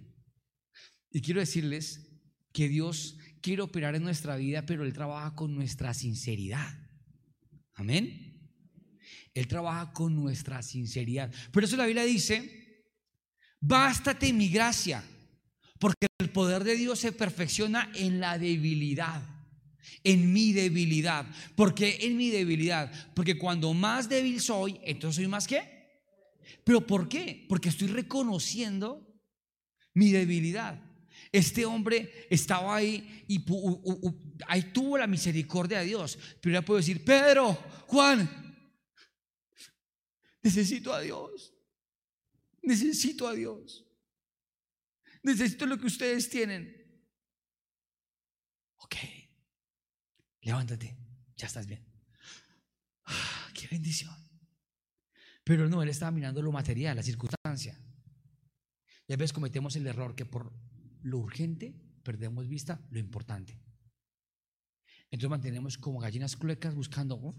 Y 1.11 1.23
quiero 1.23 1.41
decirles 1.41 2.06
que 2.57 2.71
Dios 2.71 3.19
quiere 3.43 3.61
operar 3.61 3.95
en 3.97 4.03
nuestra 4.03 4.35
vida, 4.37 4.65
pero 4.65 4.87
Él 4.87 4.95
trabaja 4.95 5.35
con 5.35 5.55
nuestra 5.55 5.93
sinceridad. 5.93 6.75
Amén. 7.75 8.51
Él 9.35 9.47
trabaja 9.47 9.93
con 9.93 10.15
nuestra 10.15 10.63
sinceridad. 10.63 11.31
Por 11.53 11.65
eso 11.65 11.77
la 11.77 11.85
Biblia 11.85 12.05
dice, 12.05 12.87
bástate 13.61 14.33
mi 14.33 14.49
gracia, 14.49 15.05
porque 15.79 16.07
el 16.19 16.31
poder 16.31 16.65
de 16.65 16.77
Dios 16.77 16.99
se 16.99 17.13
perfecciona 17.13 17.93
en 17.95 18.21
la 18.21 18.39
debilidad, 18.39 19.23
en 20.03 20.33
mi 20.33 20.55
debilidad. 20.55 21.27
porque 21.57 21.99
en 22.01 22.17
mi 22.17 22.31
debilidad? 22.31 22.91
Porque 23.15 23.37
cuando 23.37 23.75
más 23.75 24.09
débil 24.09 24.41
soy, 24.41 24.81
entonces 24.83 25.17
soy 25.17 25.29
más 25.29 25.47
qué. 25.47 25.63
¿Pero 26.65 26.87
por 26.87 27.07
qué? 27.07 27.45
Porque 27.51 27.69
estoy 27.69 27.89
reconociendo 27.89 29.07
mi 29.93 30.11
debilidad. 30.11 30.86
Este 31.37 31.67
hombre 31.67 32.27
estaba 32.31 32.77
ahí 32.77 33.27
y 33.29 33.45
ahí 34.47 34.63
tuvo 34.73 34.97
la 34.97 35.07
misericordia 35.07 35.81
de 35.81 35.85
Dios. 35.85 36.19
Pero 36.41 36.55
ya 36.55 36.65
puedo 36.65 36.79
decir, 36.79 37.05
Pedro, 37.05 37.53
Juan, 37.89 38.27
necesito 40.43 40.95
a 40.95 41.01
Dios. 41.03 41.53
Necesito 42.63 43.29
a 43.29 43.35
Dios. 43.35 43.85
Necesito 45.23 45.67
lo 45.67 45.77
que 45.77 45.89
ustedes 45.89 46.31
tienen. 46.31 46.75
Ok, 48.77 48.97
levántate, 50.41 50.97
ya 51.37 51.49
estás 51.49 51.67
bien. 51.67 51.87
Ah, 53.05 53.51
qué 53.53 53.69
bendición. 53.69 54.17
Pero 55.45 55.69
no, 55.69 55.83
él 55.83 55.91
estaba 55.91 56.13
mirando 56.13 56.41
lo 56.41 56.51
material, 56.51 56.97
la 56.97 57.03
circunstancia. 57.03 57.79
Y 59.07 59.13
a 59.13 59.17
veces 59.19 59.35
cometemos 59.35 59.77
el 59.77 59.87
error 59.87 60.15
que 60.15 60.25
por 60.25 60.51
lo 61.07 61.19
urgente 61.19 61.73
perdemos 62.03 62.49
vista 62.49 62.85
lo 62.91 62.99
importante. 62.99 63.59
Entonces 65.11 65.31
mantenemos 65.31 65.79
como 65.79 66.01
gallinas 66.01 66.37
cluecas 66.37 66.75
buscando 66.75 67.37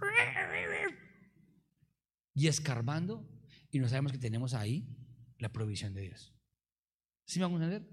y 2.33 2.47
escarbando 2.47 3.27
y 3.69 3.79
no 3.79 3.89
sabemos 3.89 4.13
que 4.13 4.17
tenemos 4.17 4.53
ahí 4.53 4.87
la 5.37 5.51
provisión 5.51 5.93
de 5.93 6.03
Dios. 6.03 6.33
¿Sí 7.25 7.39
me 7.39 7.45
van 7.45 7.61
a 7.61 7.65
entender? 7.65 7.89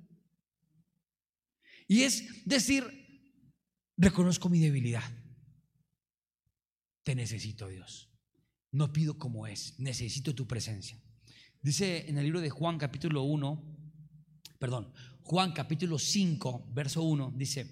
Y 1.89 2.03
es 2.03 2.45
decir, 2.47 2.85
reconozco 3.97 4.49
mi 4.49 4.61
debilidad. 4.61 5.11
Te 7.03 7.17
necesito, 7.17 7.69
Dios. 7.69 8.11
No 8.71 8.93
pido 8.93 9.19
como 9.19 9.49
es, 9.49 9.79
necesito 9.81 10.37
tu 10.37 10.47
presencia. 10.47 11.03
Dice 11.61 12.09
en 12.09 12.17
el 12.17 12.25
libro 12.25 12.41
de 12.41 12.51
Juan 12.51 12.79
capítulo 12.79 13.23
1, 13.23 13.77
perdón, 14.59 14.93
Juan 15.25 15.53
capítulo 15.53 15.99
5, 15.99 16.73
verso 16.75 17.03
1, 17.03 17.33
dice, 17.35 17.67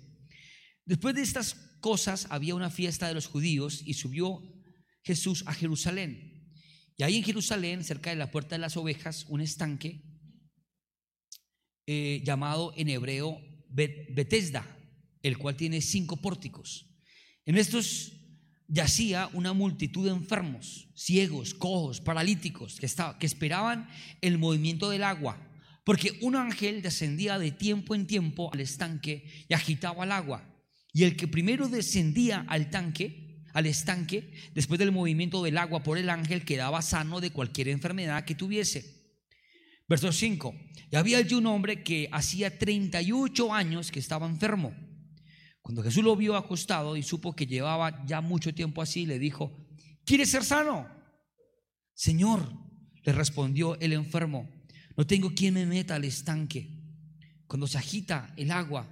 después 0.87 1.15
de 1.15 1.21
estas 1.21 1.53
cosas 1.81 2.27
había 2.31 2.55
una 2.55 2.71
fiesta 2.71 3.07
de 3.07 3.13
los 3.13 3.27
judíos 3.27 3.83
y 3.85 3.93
subió 3.93 4.43
Jesús 5.03 5.45
a 5.47 5.53
Jerusalén. 5.53 6.51
Y 6.97 7.03
ahí 7.03 7.19
en 7.19 7.25
Jerusalén, 7.25 7.85
cerca 7.85 8.09
de 8.09 8.17
la 8.17 8.31
puerta 8.31 8.55
de 8.55 8.61
las 8.61 8.79
ovejas, 8.79 9.27
un 9.29 9.43
estanque 9.43 10.03
eh, 11.87 12.23
llamado 12.25 12.73
en 12.75 12.89
hebreo 12.89 13.39
Betesda, 13.69 14.67
el 15.23 15.37
cual 15.37 15.55
tiene 15.55 15.83
cinco 15.83 16.17
pórticos. 16.17 16.87
En 17.45 17.59
estos 17.59 18.13
yacía 18.67 19.29
una 19.35 19.53
multitud 19.53 20.07
de 20.07 20.13
enfermos, 20.13 20.89
ciegos, 20.95 21.53
cojos, 21.53 22.01
paralíticos, 22.01 22.81
que, 22.81 22.87
estaba, 22.87 23.19
que 23.19 23.27
esperaban 23.27 23.91
el 24.23 24.39
movimiento 24.39 24.89
del 24.89 25.03
agua, 25.03 25.52
porque 25.85 26.19
un 26.21 26.37
ángel 26.37 26.83
descendía 26.83 27.39
de 27.39 27.51
tiempo 27.51 27.95
en 27.95 28.07
tiempo 28.07 28.53
al 28.53 28.61
estanque 28.61 29.47
y 29.49 29.55
agitaba 29.55 30.05
el 30.05 30.13
agua. 30.13 30.49
Y 30.93 31.05
el 31.05 31.17
que 31.17 31.27
primero 31.27 31.69
descendía 31.69 32.45
al 32.49 32.71
tanque, 32.71 33.43
al 33.53 33.67
estanque, 33.67 34.33
después 34.55 34.79
del 34.79 34.93
movimiento 34.93 35.43
del 35.43 35.59
agua 35.59 35.83
por 35.83 35.99
el 35.99 36.11
ángel, 36.11 36.45
quedaba 36.45 36.83
sano 36.83 37.21
de 37.21 37.31
cualquier 37.31 37.69
enfermedad 37.69 38.25
que 38.25 38.35
tuviese. 38.35 39.03
Verso 39.89 40.13
5. 40.13 40.55
Y 40.91 40.97
había 40.97 41.19
allí 41.19 41.35
un 41.35 41.47
hombre 41.47 41.83
que 41.83 42.09
hacía 42.13 42.59
38 42.59 43.53
años 43.53 43.91
que 43.91 43.99
estaba 43.99 44.27
enfermo. 44.27 44.75
Cuando 45.61 45.83
Jesús 45.83 46.03
lo 46.03 46.17
vio 46.17 46.37
acostado 46.37 46.97
y 46.97 47.03
supo 47.03 47.35
que 47.35 47.47
llevaba 47.47 48.05
ya 48.07 48.21
mucho 48.21 48.55
tiempo 48.55 48.83
así, 48.83 49.07
le 49.07 49.19
dijo, 49.19 49.67
¿quieres 50.05 50.31
ser 50.31 50.45
sano? 50.45 50.89
Señor, 51.95 52.53
le 53.05 53.13
respondió 53.13 53.79
el 53.81 53.93
enfermo, 53.93 54.49
no 54.97 55.07
tengo 55.07 55.35
quien 55.35 55.55
me 55.55 55.67
meta 55.67 55.95
al 55.95 56.05
estanque 56.05 56.83
cuando 57.47 57.67
se 57.67 57.79
agita 57.79 58.33
el 58.37 58.51
agua. 58.51 58.89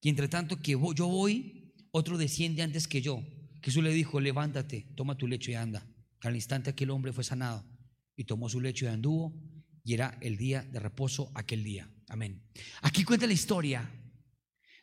Y 0.00 0.08
entre 0.08 0.28
tanto 0.28 0.60
que 0.60 0.72
yo 0.72 1.08
voy, 1.08 1.72
otro 1.90 2.18
desciende 2.18 2.62
antes 2.62 2.88
que 2.88 3.02
yo. 3.02 3.22
Jesús 3.62 3.82
le 3.82 3.92
dijo, 3.92 4.20
levántate, 4.20 4.92
toma 4.96 5.16
tu 5.16 5.28
lecho 5.28 5.50
y 5.50 5.54
anda. 5.54 5.86
Al 6.20 6.34
instante 6.34 6.70
aquel 6.70 6.90
hombre 6.90 7.12
fue 7.12 7.24
sanado 7.24 7.64
y 8.16 8.24
tomó 8.24 8.48
su 8.48 8.60
lecho 8.60 8.84
y 8.84 8.88
anduvo 8.88 9.32
y 9.84 9.94
era 9.94 10.18
el 10.20 10.36
día 10.36 10.62
de 10.62 10.80
reposo 10.80 11.30
aquel 11.34 11.64
día. 11.64 11.88
Amén. 12.08 12.42
Aquí 12.82 13.04
cuenta 13.04 13.26
la 13.26 13.32
historia 13.32 13.90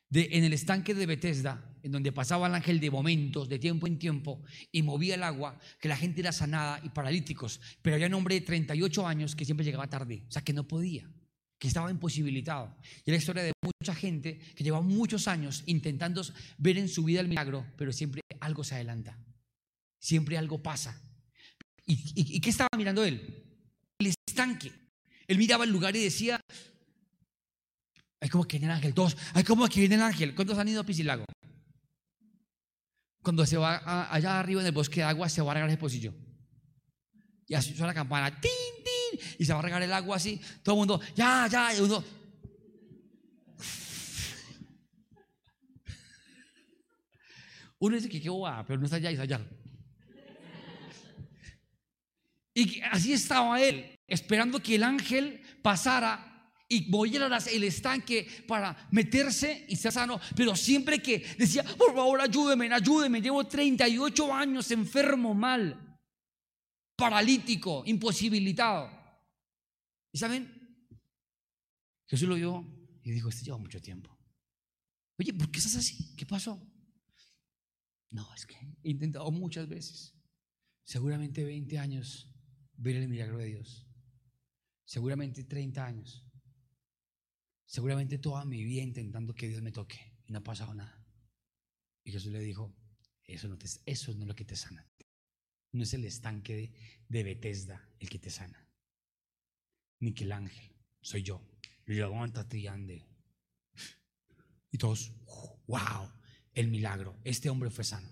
de 0.10 0.30
en 0.32 0.44
el 0.44 0.54
estanque 0.54 0.94
de 0.94 1.06
Bethesda, 1.06 1.69
en 1.84 1.92
donde 1.92 2.12
pasaba 2.12 2.48
el 2.48 2.56
ángel 2.56 2.80
de 2.80 2.92
momentos, 2.92 3.50
de 3.50 3.60
tiempo 3.60 3.88
en 3.88 3.98
tiempo, 3.98 4.42
y 4.72 4.82
movía 4.82 5.16
el 5.16 5.24
agua, 5.24 5.60
que 5.80 5.88
la 5.88 5.98
gente 5.98 6.22
era 6.22 6.32
sanada 6.32 6.80
y 6.84 6.90
paralíticos, 6.90 7.60
pero 7.82 7.96
había 7.96 8.08
un 8.08 8.14
hombre 8.16 8.36
de 8.36 8.42
38 8.42 9.08
años 9.08 9.36
que 9.36 9.46
siempre 9.46 9.66
llegaba 9.66 9.88
tarde, 9.88 10.24
o 10.28 10.32
sea, 10.32 10.44
que 10.44 10.54
no 10.54 10.68
podía, 10.68 11.10
que 11.58 11.68
estaba 11.68 11.92
imposibilitado. 11.92 12.76
Y 13.06 13.12
la 13.12 13.18
historia 13.18 13.44
de 13.44 13.54
mucha 13.62 13.96
gente 13.96 14.40
que 14.56 14.64
lleva 14.64 14.82
muchos 14.82 15.28
años 15.28 15.64
intentando 15.66 16.22
ver 16.58 16.78
en 16.78 16.90
su 16.90 17.04
vida 17.04 17.22
el 17.22 17.28
milagro, 17.28 17.66
pero 17.78 17.92
siempre 17.92 18.22
algo 18.40 18.64
se 18.64 18.76
adelanta, 18.76 19.18
siempre 20.00 20.38
algo 20.38 20.62
pasa. 20.62 21.02
¿Y, 21.86 22.36
y 22.36 22.40
qué 22.40 22.50
estaba 22.50 22.70
mirando 22.78 23.04
él? 23.04 23.44
El 23.98 24.08
estanque. 24.08 24.72
Él 25.28 25.38
miraba 25.38 25.64
el 25.64 25.72
lugar 25.72 25.96
y 25.96 26.04
decía, 26.04 26.40
hay 28.22 28.30
como 28.30 28.46
que 28.46 28.58
viene 28.58 28.72
el 28.72 28.78
ángel, 28.78 28.94
todos, 28.94 29.16
hay 29.34 29.44
como 29.44 29.68
que 29.68 29.80
viene 29.80 29.96
el 29.96 30.02
ángel. 30.02 30.36
¿Cuántos 30.36 30.58
han 30.58 30.68
ido 30.68 30.82
a 30.82 30.86
Pisilago? 30.86 31.26
Cuando 33.30 33.46
se 33.46 33.58
va 33.58 34.10
allá 34.12 34.40
arriba 34.40 34.62
en 34.62 34.66
el 34.66 34.74
bosque 34.74 35.02
de 35.02 35.04
agua, 35.04 35.30
se 35.30 35.40
va 35.44 35.52
a 35.52 35.54
regar 35.54 35.70
el 35.70 35.78
pocillo. 35.78 36.16
Y 37.46 37.54
así 37.54 37.74
suena 37.76 37.90
la 37.90 37.94
campana, 37.94 38.42
tin, 38.42 38.50
tin, 38.84 39.20
y 39.38 39.46
se 39.46 39.54
va 39.54 39.60
a 39.60 39.62
regar 39.62 39.84
el 39.84 39.94
agua 39.94 40.16
así. 40.16 40.42
Todo 40.64 40.74
el 40.74 40.80
mundo, 40.80 41.00
ya, 41.16 41.46
ya, 41.46 41.72
y 41.76 41.80
uno. 41.80 42.04
Uno 47.78 47.96
dice 47.98 48.10
que 48.10 48.20
qué 48.20 48.30
boba, 48.30 48.66
pero 48.66 48.80
no 48.80 48.86
está 48.86 48.96
allá, 48.96 49.12
está 49.12 49.22
allá. 49.22 49.48
Y 52.56 52.82
así 52.82 53.14
estaba 53.14 53.62
él 53.62 53.96
esperando 54.08 54.60
que 54.60 54.74
el 54.74 54.82
ángel 54.82 55.40
pasara 55.62 56.29
y 56.72 56.90
moviera 56.90 57.28
el 57.28 57.64
estanque 57.64 58.28
para 58.48 58.88
meterse 58.92 59.66
y 59.68 59.76
ser 59.76 59.92
sano, 59.92 60.20
pero 60.36 60.56
siempre 60.56 61.02
que 61.02 61.26
decía, 61.38 61.64
por 61.64 61.96
favor, 61.96 62.22
ayúdeme, 62.22 62.72
ayúdeme, 62.72 63.22
llevo 63.22 63.46
38 63.46 64.34
años 64.34 64.70
enfermo 64.70 65.34
mal, 65.34 65.98
paralítico, 66.96 67.84
imposibilitado. 67.88 68.90
¿Y 70.12 70.18
saben? 70.20 70.88
Jesús 72.08 72.30
lo 72.30 72.36
vio 72.36 72.66
y 73.04 73.12
dijo, 73.12 73.30
este 73.30 73.46
lleva 73.46 73.58
mucho 73.58 73.82
tiempo. 73.82 74.16
Oye, 75.18 75.34
¿por 75.34 75.50
qué 75.50 75.58
estás 75.58 75.76
así? 75.76 76.16
¿Qué 76.16 76.26
pasó? 76.26 76.62
No, 78.12 78.32
es 78.36 78.46
que 78.46 78.56
he 78.84 78.92
intentado 78.92 79.30
muchas 79.32 79.68
veces, 79.68 80.16
seguramente 80.84 81.44
20 81.44 81.80
años, 81.80 82.32
ver 82.78 82.96
el 82.96 83.08
milagro 83.08 83.40
de 83.40 83.46
Dios 83.46 83.90
seguramente 84.90 85.44
30 85.44 85.86
años, 85.86 86.26
seguramente 87.70 88.18
toda 88.18 88.46
mi 88.46 88.64
vida 88.64 88.82
intentando 88.82 89.36
que 89.36 89.48
Dios 89.48 89.62
me 89.62 89.72
toque 89.72 90.16
y 90.26 90.32
no 90.32 90.40
ha 90.40 90.44
pasado 90.44 90.74
nada. 90.74 91.06
Y 92.04 92.12
Jesús 92.12 92.32
le 92.32 92.40
dijo, 92.40 92.76
eso 93.26 93.48
no, 93.48 93.58
eso 93.86 94.14
no 94.16 94.22
es 94.24 94.28
lo 94.28 94.36
que 94.36 94.44
te 94.44 94.56
sana. 94.56 94.90
No 95.72 95.84
es 95.84 95.94
el 95.94 96.04
estanque 96.04 96.56
de, 96.56 96.74
de 97.08 97.24
Bethesda 97.24 97.88
el 98.00 98.10
que 98.10 98.18
te 98.18 98.32
sana. 98.32 98.68
Ni 100.00 100.14
que 100.14 100.24
el 100.24 100.32
ángel, 100.32 100.76
soy 101.00 101.22
yo. 101.22 101.48
Levántate 101.86 102.58
y 102.58 102.66
ande. 102.66 103.06
Y 104.72 104.78
todos, 104.80 105.14
wow, 105.68 106.12
el 106.54 106.70
milagro. 106.70 107.20
Este 107.24 107.52
hombre 107.52 107.70
fue 107.70 107.84
sano. 107.84 108.10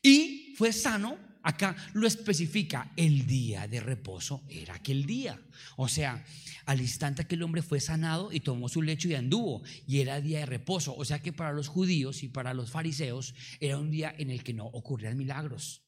Y 0.00 0.54
fue 0.56 0.72
sano 0.72 1.18
Acá 1.44 1.76
lo 1.92 2.06
especifica, 2.06 2.90
el 2.96 3.26
día 3.26 3.68
de 3.68 3.78
reposo 3.78 4.42
era 4.48 4.76
aquel 4.76 5.04
día. 5.04 5.38
O 5.76 5.88
sea, 5.88 6.24
al 6.64 6.80
instante 6.80 7.26
que 7.26 7.34
el 7.34 7.42
hombre 7.42 7.60
fue 7.60 7.80
sanado 7.80 8.32
y 8.32 8.40
tomó 8.40 8.70
su 8.70 8.80
lecho 8.80 9.08
y 9.08 9.14
anduvo, 9.14 9.62
y 9.86 10.00
era 10.00 10.22
día 10.22 10.38
de 10.38 10.46
reposo. 10.46 10.96
O 10.96 11.04
sea 11.04 11.20
que 11.20 11.34
para 11.34 11.52
los 11.52 11.68
judíos 11.68 12.22
y 12.22 12.28
para 12.28 12.54
los 12.54 12.70
fariseos 12.70 13.34
era 13.60 13.76
un 13.76 13.90
día 13.90 14.14
en 14.16 14.30
el 14.30 14.42
que 14.42 14.54
no 14.54 14.64
ocurrían 14.64 15.18
milagros, 15.18 15.84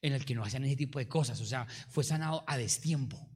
en 0.00 0.14
el 0.14 0.24
que 0.24 0.34
no 0.34 0.44
hacían 0.44 0.64
ese 0.64 0.76
tipo 0.76 0.98
de 0.98 1.08
cosas. 1.08 1.38
O 1.42 1.46
sea, 1.46 1.66
fue 1.90 2.02
sanado 2.02 2.42
a 2.46 2.56
destiempo. 2.56 3.30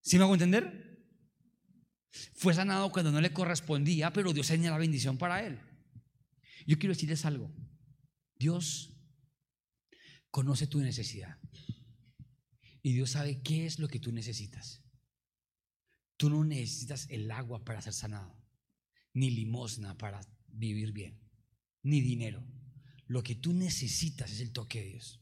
¿Sí 0.00 0.16
me 0.16 0.24
hago 0.24 0.32
entender? 0.32 1.04
Fue 2.32 2.54
sanado 2.54 2.90
cuando 2.90 3.12
no 3.12 3.20
le 3.20 3.34
correspondía, 3.34 4.14
pero 4.14 4.32
Dios 4.32 4.46
tenía 4.46 4.70
la 4.70 4.78
bendición 4.78 5.18
para 5.18 5.44
él. 5.44 5.60
Yo 6.66 6.78
quiero 6.78 6.94
decirles 6.94 7.26
algo. 7.26 7.52
Dios 8.38 8.93
conoce 10.34 10.66
tu 10.66 10.80
necesidad. 10.80 11.38
Y 12.82 12.92
Dios 12.92 13.10
sabe 13.10 13.40
qué 13.40 13.66
es 13.66 13.78
lo 13.78 13.86
que 13.86 14.00
tú 14.00 14.10
necesitas. 14.10 14.82
Tú 16.16 16.28
no 16.28 16.42
necesitas 16.42 17.06
el 17.08 17.30
agua 17.30 17.64
para 17.64 17.80
ser 17.80 17.92
sanado, 17.92 18.36
ni 19.12 19.30
limosna 19.30 19.96
para 19.96 20.20
vivir 20.48 20.90
bien, 20.90 21.20
ni 21.84 22.00
dinero. 22.00 22.44
Lo 23.06 23.22
que 23.22 23.36
tú 23.36 23.52
necesitas 23.52 24.32
es 24.32 24.40
el 24.40 24.50
toque 24.50 24.80
de 24.80 24.88
Dios. 24.88 25.20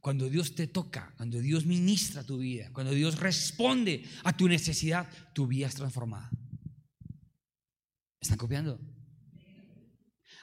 Cuando 0.00 0.30
Dios 0.30 0.54
te 0.54 0.66
toca, 0.68 1.12
cuando 1.18 1.38
Dios 1.38 1.66
ministra 1.66 2.24
tu 2.24 2.38
vida, 2.38 2.72
cuando 2.72 2.94
Dios 2.94 3.20
responde 3.20 4.06
a 4.24 4.34
tu 4.34 4.48
necesidad, 4.48 5.06
tu 5.34 5.46
vida 5.46 5.66
es 5.66 5.74
transformada. 5.74 6.30
¿Están 8.22 8.38
copiando? 8.38 8.80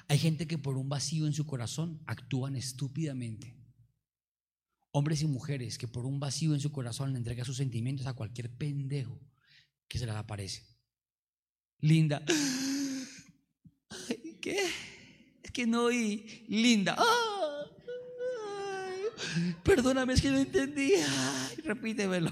Hay 0.07 0.17
gente 0.19 0.47
que 0.47 0.57
por 0.57 0.77
un 0.77 0.89
vacío 0.89 1.25
en 1.27 1.33
su 1.33 1.45
corazón 1.45 2.01
actúan 2.05 2.55
estúpidamente. 2.55 3.55
Hombres 4.91 5.21
y 5.21 5.27
mujeres 5.27 5.77
que 5.77 5.87
por 5.87 6.05
un 6.05 6.19
vacío 6.19 6.53
en 6.53 6.59
su 6.59 6.71
corazón 6.71 7.13
le 7.13 7.17
entregan 7.17 7.45
sus 7.45 7.57
sentimientos 7.57 8.05
a 8.05 8.13
cualquier 8.13 8.55
pendejo 8.55 9.19
que 9.87 9.97
se 9.97 10.05
les 10.05 10.15
aparece. 10.15 10.65
Linda. 11.79 12.23
¿Qué? 14.41 14.57
Es 15.41 15.51
que 15.51 15.65
no 15.65 15.85
oí. 15.85 16.45
Linda. 16.47 16.97
perdóname, 19.63 20.13
es 20.13 20.21
que 20.21 20.31
no 20.31 20.37
entendí. 20.37 20.93
repítemelo. 21.63 22.31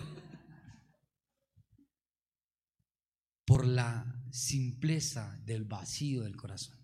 Por 3.46 3.66
la 3.66 4.06
simpleza 4.32 5.38
del 5.44 5.66
vacío 5.66 6.24
del 6.24 6.36
corazón. 6.36 6.81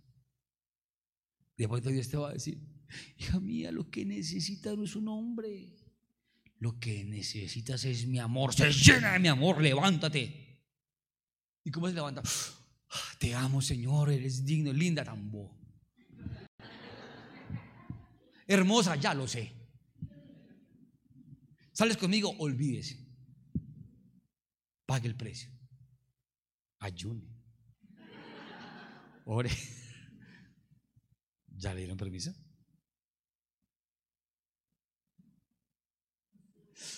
Después 1.58 1.84
Dios 1.84 2.08
te 2.08 2.17
va 2.17 2.30
a 2.30 2.34
decir, 2.34 2.62
hija 3.17 3.39
mía, 3.39 3.72
lo 3.72 3.89
que 3.89 4.06
necesitas 4.06 4.78
no 4.78 4.84
es 4.84 4.96
un 4.96 5.08
hombre. 5.08 5.76
Lo 6.60 6.80
que 6.80 7.04
necesitas 7.04 7.84
es 7.86 8.06
mi 8.08 8.20
amor. 8.20 8.54
Se 8.54 8.72
llena 8.72 9.13
de 9.13 9.20
mi 9.20 9.28
amor, 9.28 9.62
levántate. 9.62 10.63
¿Y 11.63 11.72
cómo 11.72 11.88
se 11.88 11.93
levanta? 11.93 12.22
Te 13.20 13.34
amo, 13.34 13.62
Señor, 13.62 14.12
eres 14.12 14.46
digno, 14.46 14.72
linda 14.72 15.04
tambo. 15.04 15.58
Hermosa, 18.48 18.96
ya 18.96 19.13
lo 19.13 19.28
sé. 19.28 19.52
Sales 21.74 21.98
conmigo, 21.98 22.34
olvídese. 22.39 23.06
Pague 24.86 25.08
el 25.08 25.15
precio. 25.15 25.52
Ayune. 26.80 27.28
Ore. 29.26 29.50
¿Ya 31.58 31.74
le 31.74 31.80
dieron 31.80 31.98
permiso? 31.98 32.34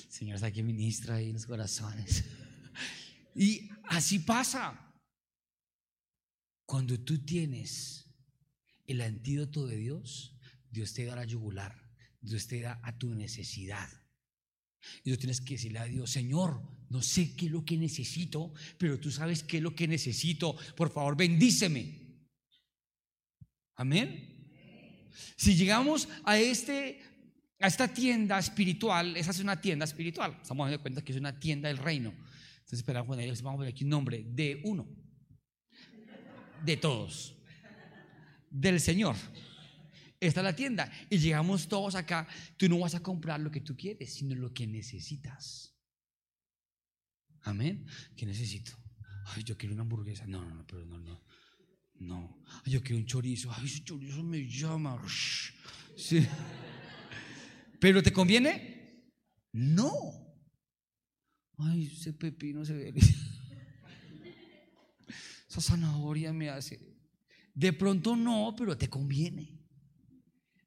Señor 0.10 0.36
está 0.36 0.48
aquí 0.48 0.62
ministra 0.62 1.15
ahí 1.15 1.28
en 1.28 1.34
los 1.34 1.45
corazones. 1.45 2.24
Y 3.36 3.69
así 3.84 4.19
pasa. 4.19 4.91
Cuando 6.65 7.00
tú 7.00 7.24
tienes 7.24 8.12
el 8.86 9.00
antídoto 9.00 9.65
de 9.65 9.78
Dios, 9.78 10.38
Dios 10.69 10.93
te 10.93 11.06
da 11.06 11.15
la 11.15 11.24
yugular, 11.24 11.74
Dios 12.19 12.48
te 12.48 12.60
da 12.60 12.82
a 12.84 12.98
tu 12.98 13.15
necesidad. 13.15 13.88
Y 15.04 15.12
tú 15.12 15.17
tienes 15.17 15.39
que 15.39 15.54
decirle 15.54 15.80
a 15.80 15.86
Dios, 15.86 16.10
Señor, 16.12 16.62
no 16.89 17.02
sé 17.02 17.34
qué 17.36 17.45
es 17.45 17.52
lo 17.52 17.63
que 17.63 17.78
necesito, 17.78 18.54
pero 18.78 19.00
tú 19.00 19.10
sabes 19.10 19.43
qué 19.43 19.58
es 19.58 19.63
lo 19.63 19.74
que 19.74 19.88
necesito. 19.88 20.56
Por 20.76 20.91
favor, 20.91 21.15
bendíceme. 21.15 22.28
Amén. 23.76 24.29
Si 25.36 25.56
llegamos 25.56 26.08
a, 26.24 26.38
este, 26.38 27.02
a 27.60 27.67
esta 27.67 27.88
tienda 27.88 28.39
espiritual, 28.39 29.15
esa 29.17 29.32
es 29.32 29.39
una 29.39 29.60
tienda 29.60 29.86
espiritual, 29.86 30.38
estamos 30.41 30.67
dando 30.67 30.82
cuenta 30.82 31.02
que 31.02 31.12
es 31.12 31.17
una 31.17 31.39
tienda 31.39 31.67
del 31.67 31.78
reino. 31.78 32.10
Entonces, 32.10 32.80
esperamos, 32.80 33.17
vamos 33.17 33.54
a 33.54 33.58
poner 33.58 33.74
aquí 33.74 33.84
un 33.84 33.89
nombre 33.89 34.26
de 34.28 34.62
uno, 34.63 34.88
de 36.63 36.78
todos, 36.78 37.36
del 38.50 38.80
Señor. 38.80 39.15
Esta 40.19 40.41
es 40.41 40.43
la 40.43 40.56
tienda. 40.56 40.91
Y 41.10 41.17
llegamos 41.17 41.67
todos 41.67 41.95
acá. 41.95 42.28
Tú 42.58 42.67
no 42.67 42.80
vas 42.80 42.93
a 42.93 43.02
comprar 43.02 43.39
lo 43.39 43.50
que 43.50 43.62
tú 43.62 43.76
quieres, 43.78 44.13
sino 44.13 44.36
lo 44.36 44.54
que 44.54 44.67
necesitas. 44.67 45.74
Amén. 47.43 47.88
¿Qué 48.15 48.26
necesito? 48.26 48.72
Yo 49.45 49.58
quiero 49.58 49.74
una 49.74 49.84
hamburguesa. 49.84 50.26
No, 50.28 50.43
no, 50.43 50.56
no, 50.56 50.67
pero 50.67 50.86
no, 50.86 51.00
no. 51.00 51.22
No. 52.00 52.44
yo 52.66 52.82
quiero 52.82 52.98
un 52.98 53.06
chorizo. 53.06 53.52
Ay, 53.52 53.66
ese 53.66 53.84
chorizo 53.84 54.24
me 54.24 54.48
llama. 54.48 55.02
¿Pero 57.80 58.02
te 58.02 58.12
conviene? 58.12 59.12
No. 59.52 59.92
Ay, 61.58 61.88
ese 61.88 62.14
pepino 62.14 62.64
se 62.64 62.74
ve. 62.74 62.94
Esa 65.50 65.62
zanahoria 65.62 66.32
me 66.32 66.50
hace. 66.50 66.80
De 67.54 67.74
pronto 67.74 68.16
no, 68.16 68.54
pero 68.58 68.78
te 68.78 68.88
conviene. 68.88 69.60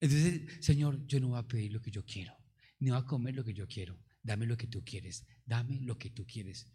Entonces, 0.00 0.42
Señor, 0.60 1.06
yo 1.06 1.20
no 1.20 1.28
voy 1.28 1.38
a 1.38 1.46
pedir 1.46 1.72
lo 1.72 1.80
que 1.80 1.92
yo 1.92 2.04
quiero, 2.04 2.36
ni 2.80 2.90
voy 2.90 2.98
a 2.98 3.04
comer 3.04 3.36
lo 3.36 3.44
que 3.44 3.54
yo 3.54 3.68
quiero. 3.68 3.96
Dame 4.22 4.46
lo 4.46 4.56
que 4.56 4.66
tú 4.66 4.84
quieres. 4.84 5.24
Dame 5.46 5.80
lo 5.80 5.96
que 5.96 6.10
tú 6.10 6.26
quieres. 6.26 6.68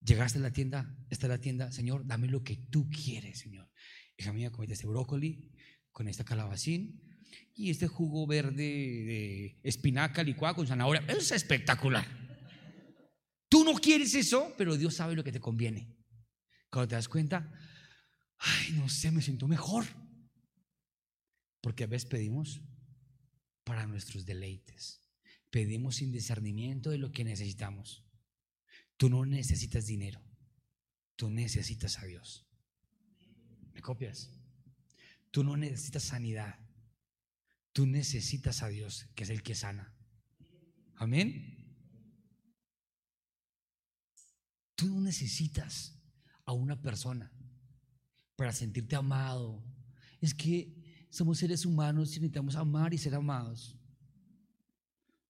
Llegaste 0.00 0.38
a 0.38 0.42
la 0.42 0.52
tienda, 0.52 0.96
está 1.10 1.28
la 1.28 1.38
tienda, 1.38 1.72
Señor, 1.72 2.06
dame 2.06 2.28
lo 2.28 2.42
que 2.42 2.56
tú 2.56 2.88
quieres, 2.88 3.40
Señor. 3.40 3.70
Hija 4.16 4.32
mía, 4.32 4.50
comete 4.50 4.74
este 4.74 4.86
brócoli 4.86 5.50
con 5.90 6.08
esta 6.08 6.24
calabacín 6.24 7.02
y 7.54 7.70
este 7.70 7.88
jugo 7.88 8.26
verde 8.26 8.54
de 8.56 9.60
espinaca 9.62 10.22
licuada 10.22 10.54
con 10.54 10.66
zanahoria. 10.66 11.04
Eso 11.08 11.18
es 11.18 11.32
espectacular. 11.32 12.06
Tú 13.48 13.64
no 13.64 13.74
quieres 13.74 14.14
eso, 14.14 14.54
pero 14.58 14.76
Dios 14.76 14.94
sabe 14.94 15.14
lo 15.14 15.24
que 15.24 15.32
te 15.32 15.40
conviene. 15.40 15.94
Cuando 16.70 16.88
te 16.88 16.94
das 16.96 17.08
cuenta, 17.08 17.52
ay, 18.38 18.72
no 18.72 18.88
sé, 18.88 19.10
me 19.10 19.22
siento 19.22 19.48
mejor. 19.48 19.84
Porque 21.60 21.84
a 21.84 21.86
veces 21.86 22.08
pedimos 22.08 22.60
para 23.64 23.86
nuestros 23.86 24.26
deleites. 24.26 25.02
Pedimos 25.50 25.96
sin 25.96 26.12
discernimiento 26.12 26.90
de 26.90 26.98
lo 26.98 27.10
que 27.12 27.24
necesitamos. 27.24 28.05
Tú 28.96 29.10
no 29.10 29.24
necesitas 29.26 29.86
dinero, 29.86 30.22
tú 31.16 31.30
necesitas 31.30 31.98
a 31.98 32.06
Dios. 32.06 32.46
¿Me 33.74 33.82
copias? 33.82 34.30
Tú 35.30 35.44
no 35.44 35.56
necesitas 35.56 36.04
sanidad, 36.04 36.58
tú 37.72 37.86
necesitas 37.86 38.62
a 38.62 38.68
Dios, 38.68 39.06
que 39.14 39.24
es 39.24 39.30
el 39.30 39.42
que 39.42 39.54
sana. 39.54 39.94
Amén. 40.94 41.56
Tú 44.74 44.88
no 44.88 45.00
necesitas 45.00 45.98
a 46.44 46.52
una 46.52 46.80
persona 46.80 47.30
para 48.36 48.52
sentirte 48.52 48.96
amado. 48.96 49.62
Es 50.20 50.34
que 50.34 51.06
somos 51.10 51.38
seres 51.38 51.66
humanos 51.66 52.10
y 52.10 52.20
necesitamos 52.20 52.56
amar 52.56 52.94
y 52.94 52.98
ser 52.98 53.14
amados. 53.14 53.78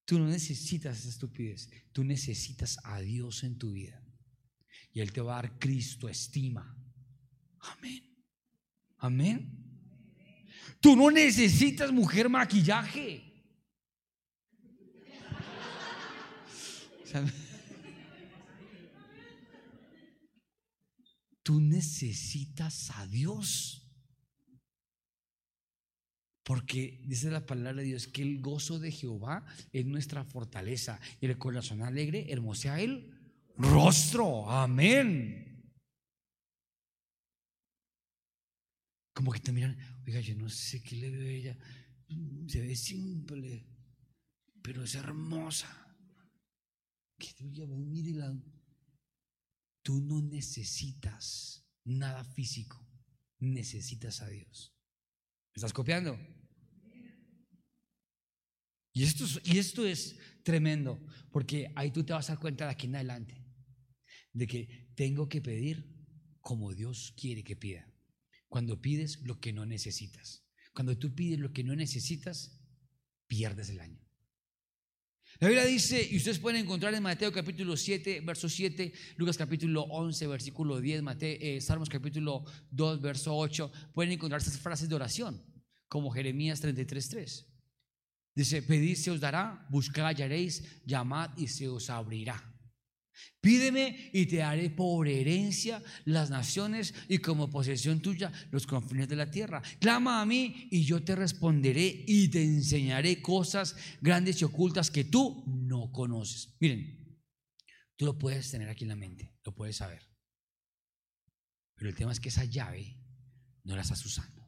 Tú 0.06 0.18
no 0.20 0.26
necesitas 0.28 1.00
esa 1.00 1.08
estupidez, 1.08 1.68
tú 1.92 2.04
necesitas 2.04 2.78
a 2.84 3.00
Dios 3.00 3.42
en 3.42 3.58
tu 3.58 3.72
vida. 3.72 4.00
Y 4.92 5.00
Él 5.00 5.12
te 5.12 5.20
va 5.20 5.38
a 5.38 5.42
dar 5.42 5.58
Cristo 5.58 6.08
estima. 6.08 6.74
Amén. 7.58 8.16
Amén. 8.98 9.66
Tú 10.80 10.94
no 10.94 11.10
necesitas 11.10 11.90
mujer 11.90 12.28
maquillaje. 12.28 13.24
Tú 21.42 21.60
necesitas 21.60 22.90
a 22.90 23.06
Dios. 23.06 23.85
Porque 26.46 27.02
dice 27.04 27.28
la 27.28 27.44
palabra 27.44 27.82
de 27.82 27.88
Dios 27.88 28.06
que 28.06 28.22
el 28.22 28.40
gozo 28.40 28.78
de 28.78 28.92
Jehová 28.92 29.44
es 29.72 29.84
nuestra 29.84 30.22
fortaleza 30.22 31.00
y 31.20 31.26
el 31.26 31.36
corazón 31.38 31.82
alegre 31.82 32.32
hermosea 32.32 32.80
el 32.80 33.12
rostro. 33.58 34.48
Amén. 34.48 35.74
Como 39.12 39.32
que 39.32 39.40
te 39.40 39.50
miran, 39.50 39.76
oiga, 40.06 40.20
yo 40.20 40.36
no 40.36 40.48
sé 40.48 40.84
qué 40.84 40.94
le 40.94 41.10
veo 41.10 41.26
a 41.26 41.30
ella. 41.30 41.58
se 42.46 42.60
ve 42.60 42.76
simple, 42.76 43.66
pero 44.62 44.84
es 44.84 44.94
hermosa. 44.94 45.96
Que 47.18 47.34
tú 47.36 47.50
ya 47.50 47.66
mírela. 47.66 48.32
Tú 49.82 50.00
no 50.00 50.22
necesitas 50.22 51.66
nada 51.84 52.22
físico, 52.22 52.86
necesitas 53.40 54.20
a 54.22 54.28
Dios. 54.28 54.75
¿Me 55.56 55.60
estás 55.60 55.72
copiando? 55.72 56.18
Y 58.92 59.04
esto, 59.04 59.24
es, 59.24 59.40
y 59.42 59.56
esto 59.56 59.86
es 59.86 60.18
tremendo, 60.42 61.02
porque 61.32 61.72
ahí 61.74 61.90
tú 61.90 62.04
te 62.04 62.12
vas 62.12 62.28
a 62.28 62.34
dar 62.34 62.40
cuenta 62.40 62.66
de 62.66 62.72
aquí 62.72 62.86
en 62.86 62.96
adelante, 62.96 63.42
de 64.34 64.46
que 64.46 64.92
tengo 64.94 65.30
que 65.30 65.40
pedir 65.40 65.96
como 66.42 66.74
Dios 66.74 67.14
quiere 67.16 67.42
que 67.42 67.56
pida. 67.56 67.90
Cuando 68.50 68.82
pides 68.82 69.22
lo 69.22 69.40
que 69.40 69.54
no 69.54 69.64
necesitas. 69.64 70.46
Cuando 70.74 70.98
tú 70.98 71.14
pides 71.14 71.38
lo 71.38 71.54
que 71.54 71.64
no 71.64 71.74
necesitas, 71.74 72.60
pierdes 73.26 73.70
el 73.70 73.80
año. 73.80 74.05
La 75.38 75.48
Biblia 75.48 75.66
dice, 75.66 76.06
y 76.10 76.16
ustedes 76.16 76.38
pueden 76.38 76.62
encontrar 76.62 76.94
en 76.94 77.02
Mateo 77.02 77.30
capítulo 77.30 77.76
7, 77.76 78.22
verso 78.24 78.48
7, 78.48 78.90
Lucas 79.16 79.36
capítulo 79.36 79.82
11, 79.82 80.26
versículo 80.28 80.80
10, 80.80 81.02
Mateo, 81.02 81.36
eh, 81.38 81.60
Salmos 81.60 81.90
capítulo 81.90 82.42
2, 82.70 83.02
verso 83.02 83.36
8, 83.36 83.70
pueden 83.92 84.12
encontrar 84.12 84.40
estas 84.40 84.58
frases 84.58 84.88
de 84.88 84.94
oración, 84.94 85.44
como 85.88 86.10
Jeremías 86.10 86.62
33, 86.62 87.08
3. 87.10 87.46
Dice, 88.34 88.62
pedid 88.62 88.96
se 88.96 89.10
os 89.10 89.20
dará, 89.20 89.66
buscad 89.68 90.06
hallaréis, 90.06 90.82
llamad 90.86 91.30
y 91.36 91.48
se 91.48 91.68
os 91.68 91.90
abrirá. 91.90 92.55
Pídeme 93.40 94.10
y 94.12 94.26
te 94.26 94.42
haré 94.42 94.70
por 94.70 95.08
herencia 95.08 95.82
las 96.04 96.30
naciones 96.30 96.94
y 97.08 97.18
como 97.18 97.50
posesión 97.50 98.00
tuya 98.00 98.32
los 98.50 98.66
confines 98.66 99.08
de 99.08 99.16
la 99.16 99.30
tierra. 99.30 99.62
Clama 99.78 100.20
a 100.20 100.26
mí 100.26 100.68
y 100.70 100.84
yo 100.84 101.02
te 101.02 101.14
responderé 101.14 102.04
y 102.06 102.28
te 102.28 102.42
enseñaré 102.42 103.22
cosas 103.22 103.76
grandes 104.00 104.40
y 104.40 104.44
ocultas 104.44 104.90
que 104.90 105.04
tú 105.04 105.44
no 105.46 105.92
conoces. 105.92 106.56
Miren, 106.60 107.20
tú 107.96 108.04
lo 108.04 108.18
puedes 108.18 108.50
tener 108.50 108.68
aquí 108.68 108.84
en 108.84 108.90
la 108.90 108.96
mente, 108.96 109.32
lo 109.44 109.54
puedes 109.54 109.76
saber. 109.76 110.02
Pero 111.76 111.90
el 111.90 111.96
tema 111.96 112.12
es 112.12 112.20
que 112.20 112.30
esa 112.30 112.44
llave 112.44 112.98
no 113.64 113.76
la 113.76 113.82
estás 113.82 114.04
usando. 114.04 114.44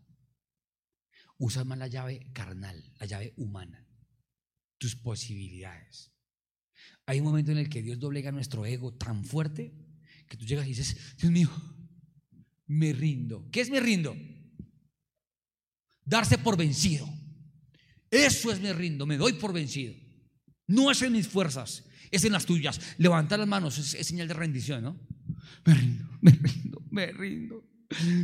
Usas 1.39 1.65
más 1.67 1.79
la 1.79 1.87
llave 1.87 2.33
carnal, 2.33 2.93
la 2.99 3.07
llave 3.07 3.35
humana, 3.37 3.87
tus 4.79 4.97
posibilidades. 4.97 6.18
Hay 7.07 7.21
un 7.21 7.27
momento 7.27 7.53
en 7.53 7.59
el 7.59 7.69
que 7.69 7.83
Dios 7.83 7.99
doblega 7.99 8.33
nuestro 8.33 8.67
ego 8.67 8.93
tan 8.93 9.25
fuerte 9.25 9.73
que 10.29 10.37
tú 10.37 10.45
llegas 10.45 10.67
y 10.67 10.71
dices, 10.71 11.17
Dios 11.17 11.33
mío, 11.33 11.51
me 12.67 12.93
rindo. 12.93 13.49
¿Qué 13.51 13.63
es 13.63 13.71
me 13.71 13.81
rindo? 13.81 14.17
Darse 16.05 16.39
por 16.39 16.57
vencido. 16.57 17.09
Eso 18.11 18.51
es 18.53 18.61
me 18.61 18.73
rindo, 18.73 19.07
me 19.07 19.17
doy 19.17 19.35
por 19.35 19.53
vencido. 19.53 19.95
No 20.67 20.91
es 20.91 21.01
en 21.03 21.13
mis 21.13 21.29
fuerzas, 21.29 21.85
es 22.11 22.25
en 22.25 22.33
las 22.33 22.47
tuyas. 22.47 22.81
Levantar 22.99 23.39
las 23.39 23.49
manos 23.49 23.79
es, 23.79 24.07
señal 24.07 24.29
de 24.29 24.35
rendición, 24.35 24.83
¿no? 24.83 25.01
Me 25.65 25.75
rindo, 25.75 26.09
me 26.21 26.31
rindo, 26.31 26.83
me 26.91 27.07
rindo. 27.13 27.65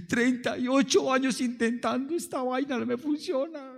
38 0.09 1.13
años 1.13 1.41
intentando 1.41 2.15
esta 2.15 2.43
vaina, 2.43 2.79
no 2.79 2.87
me 2.87 2.99
funciona. 2.99 3.73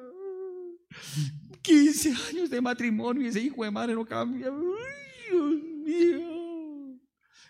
15 1.66 2.14
años 2.30 2.50
de 2.50 2.60
matrimonio 2.60 3.22
y 3.22 3.26
ese 3.26 3.40
hijo 3.40 3.64
de 3.64 3.70
madre 3.72 3.94
no 3.94 4.06
cambia. 4.06 4.50
Dios 4.50 5.54
mío. 5.84 7.00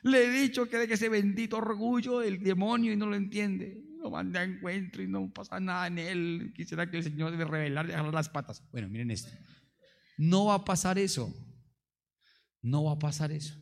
Le 0.02 0.24
he 0.24 0.30
dicho 0.42 0.68
que 0.68 0.78
de 0.78 0.94
ese 0.94 1.08
bendito 1.08 1.58
orgullo 1.58 2.20
del 2.20 2.42
demonio 2.42 2.92
y 2.92 2.96
no 2.96 3.06
lo 3.06 3.16
entiende. 3.16 3.82
Lo 3.98 4.10
manda 4.10 4.40
a 4.40 4.44
encuentro 4.44 5.02
y 5.02 5.08
no 5.08 5.30
pasa 5.32 5.60
nada 5.60 5.88
en 5.88 5.98
él. 5.98 6.52
Quisiera 6.54 6.90
que 6.90 6.98
el 6.98 7.04
Señor 7.04 7.30
debe 7.32 7.44
revelar 7.44 7.84
y 7.86 7.88
dejar 7.88 8.14
las 8.14 8.28
patas. 8.28 8.62
Bueno, 8.70 8.88
miren 8.88 9.10
esto. 9.10 9.30
No 10.16 10.46
va 10.46 10.54
a 10.54 10.64
pasar 10.64 10.98
eso. 10.98 11.34
No 12.62 12.84
va 12.84 12.92
a 12.92 12.98
pasar 12.98 13.32
eso. 13.32 13.54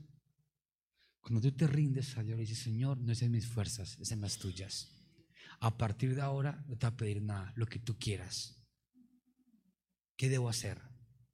Cuando 1.21 1.40
tú 1.40 1.51
te 1.53 1.67
rindes 1.67 2.17
a 2.17 2.23
Dios 2.23 2.38
y 2.38 2.43
dices, 2.43 2.59
Señor, 2.59 2.99
no 2.99 3.11
es 3.12 3.23
en 3.23 3.33
mis 3.33 3.47
fuerzas, 3.47 3.99
es 3.99 4.12
en 4.12 4.21
las 4.21 4.38
tuyas. 4.38 4.93
A 5.61 5.77
partir 5.77 6.14
de 6.14 6.21
ahora 6.21 6.62
no 6.69 6.77
te 6.77 6.87
va 6.87 6.93
a 6.93 6.97
pedir 6.97 7.23
nada, 7.23 7.53
lo 7.57 7.67
que 7.67 7.79
tú 7.79 7.99
quieras. 7.99 8.63
¿Qué 10.16 10.29
debo 10.29 10.48
hacer? 10.48 10.81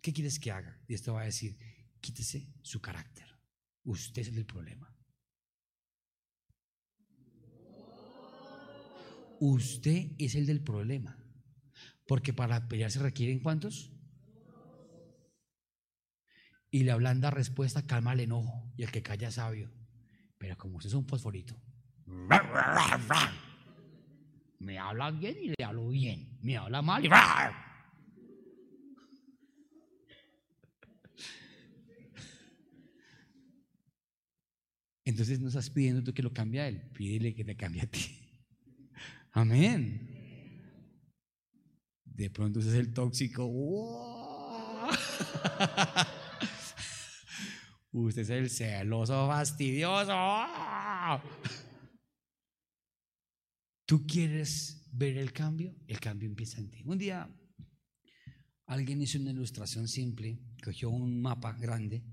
¿Qué 0.00 0.12
quieres 0.12 0.38
que 0.38 0.50
haga? 0.50 0.80
Y 0.88 0.94
esto 0.94 1.14
va 1.14 1.22
a 1.22 1.24
decir, 1.26 1.58
quítese 2.00 2.48
su 2.62 2.80
carácter. 2.80 3.26
Usted 3.84 4.22
es 4.22 4.36
el 4.36 4.46
problema. 4.46 4.94
Usted 9.38 10.12
es 10.18 10.34
el 10.34 10.46
del 10.46 10.62
problema. 10.62 11.16
Porque 12.06 12.32
para 12.32 12.68
pelear 12.68 12.90
se 12.90 13.00
requieren 13.00 13.40
cuántos? 13.40 13.92
Y 16.70 16.84
la 16.84 16.96
blanda 16.96 17.30
respuesta 17.30 17.86
calma 17.86 18.12
el 18.12 18.20
enojo 18.20 18.72
y 18.76 18.82
el 18.84 18.90
que 18.90 19.02
calla 19.02 19.30
sabio. 19.30 19.72
Pero 20.38 20.56
como 20.56 20.76
usted 20.76 20.88
es 20.88 20.94
un 20.94 21.06
fosforito, 21.06 21.60
me 24.58 24.78
habla 24.78 25.10
bien 25.10 25.36
y 25.40 25.48
le 25.48 25.64
hablo 25.64 25.88
bien. 25.88 26.38
Me 26.42 26.56
habla 26.56 26.80
mal 26.82 27.04
y 27.04 27.08
Entonces 35.10 35.40
no 35.40 35.48
estás 35.48 35.68
pidiendo 35.70 36.04
tú 36.04 36.14
que 36.14 36.22
lo 36.22 36.32
cambie 36.32 36.60
a 36.60 36.68
él, 36.68 36.80
pídele 36.92 37.34
que 37.34 37.44
te 37.44 37.56
cambie 37.56 37.82
a 37.82 37.86
ti. 37.86 38.00
Amén. 39.32 40.06
De 42.04 42.30
pronto 42.30 42.60
ese 42.60 42.68
es 42.68 42.76
el 42.76 42.92
tóxico. 42.92 43.44
Usted 47.90 48.22
es 48.22 48.30
el 48.30 48.48
celoso 48.48 49.26
fastidioso. 49.26 50.14
¿Tú 53.84 54.06
quieres 54.06 54.88
ver 54.92 55.16
el 55.16 55.32
cambio? 55.32 55.74
El 55.88 55.98
cambio 55.98 56.28
empieza 56.28 56.60
en 56.60 56.70
ti. 56.70 56.84
Un 56.84 56.98
día 56.98 57.28
alguien 58.66 59.02
hizo 59.02 59.18
una 59.18 59.32
ilustración 59.32 59.88
simple, 59.88 60.38
cogió 60.62 60.88
un 60.88 61.20
mapa 61.20 61.52
grande 61.54 62.04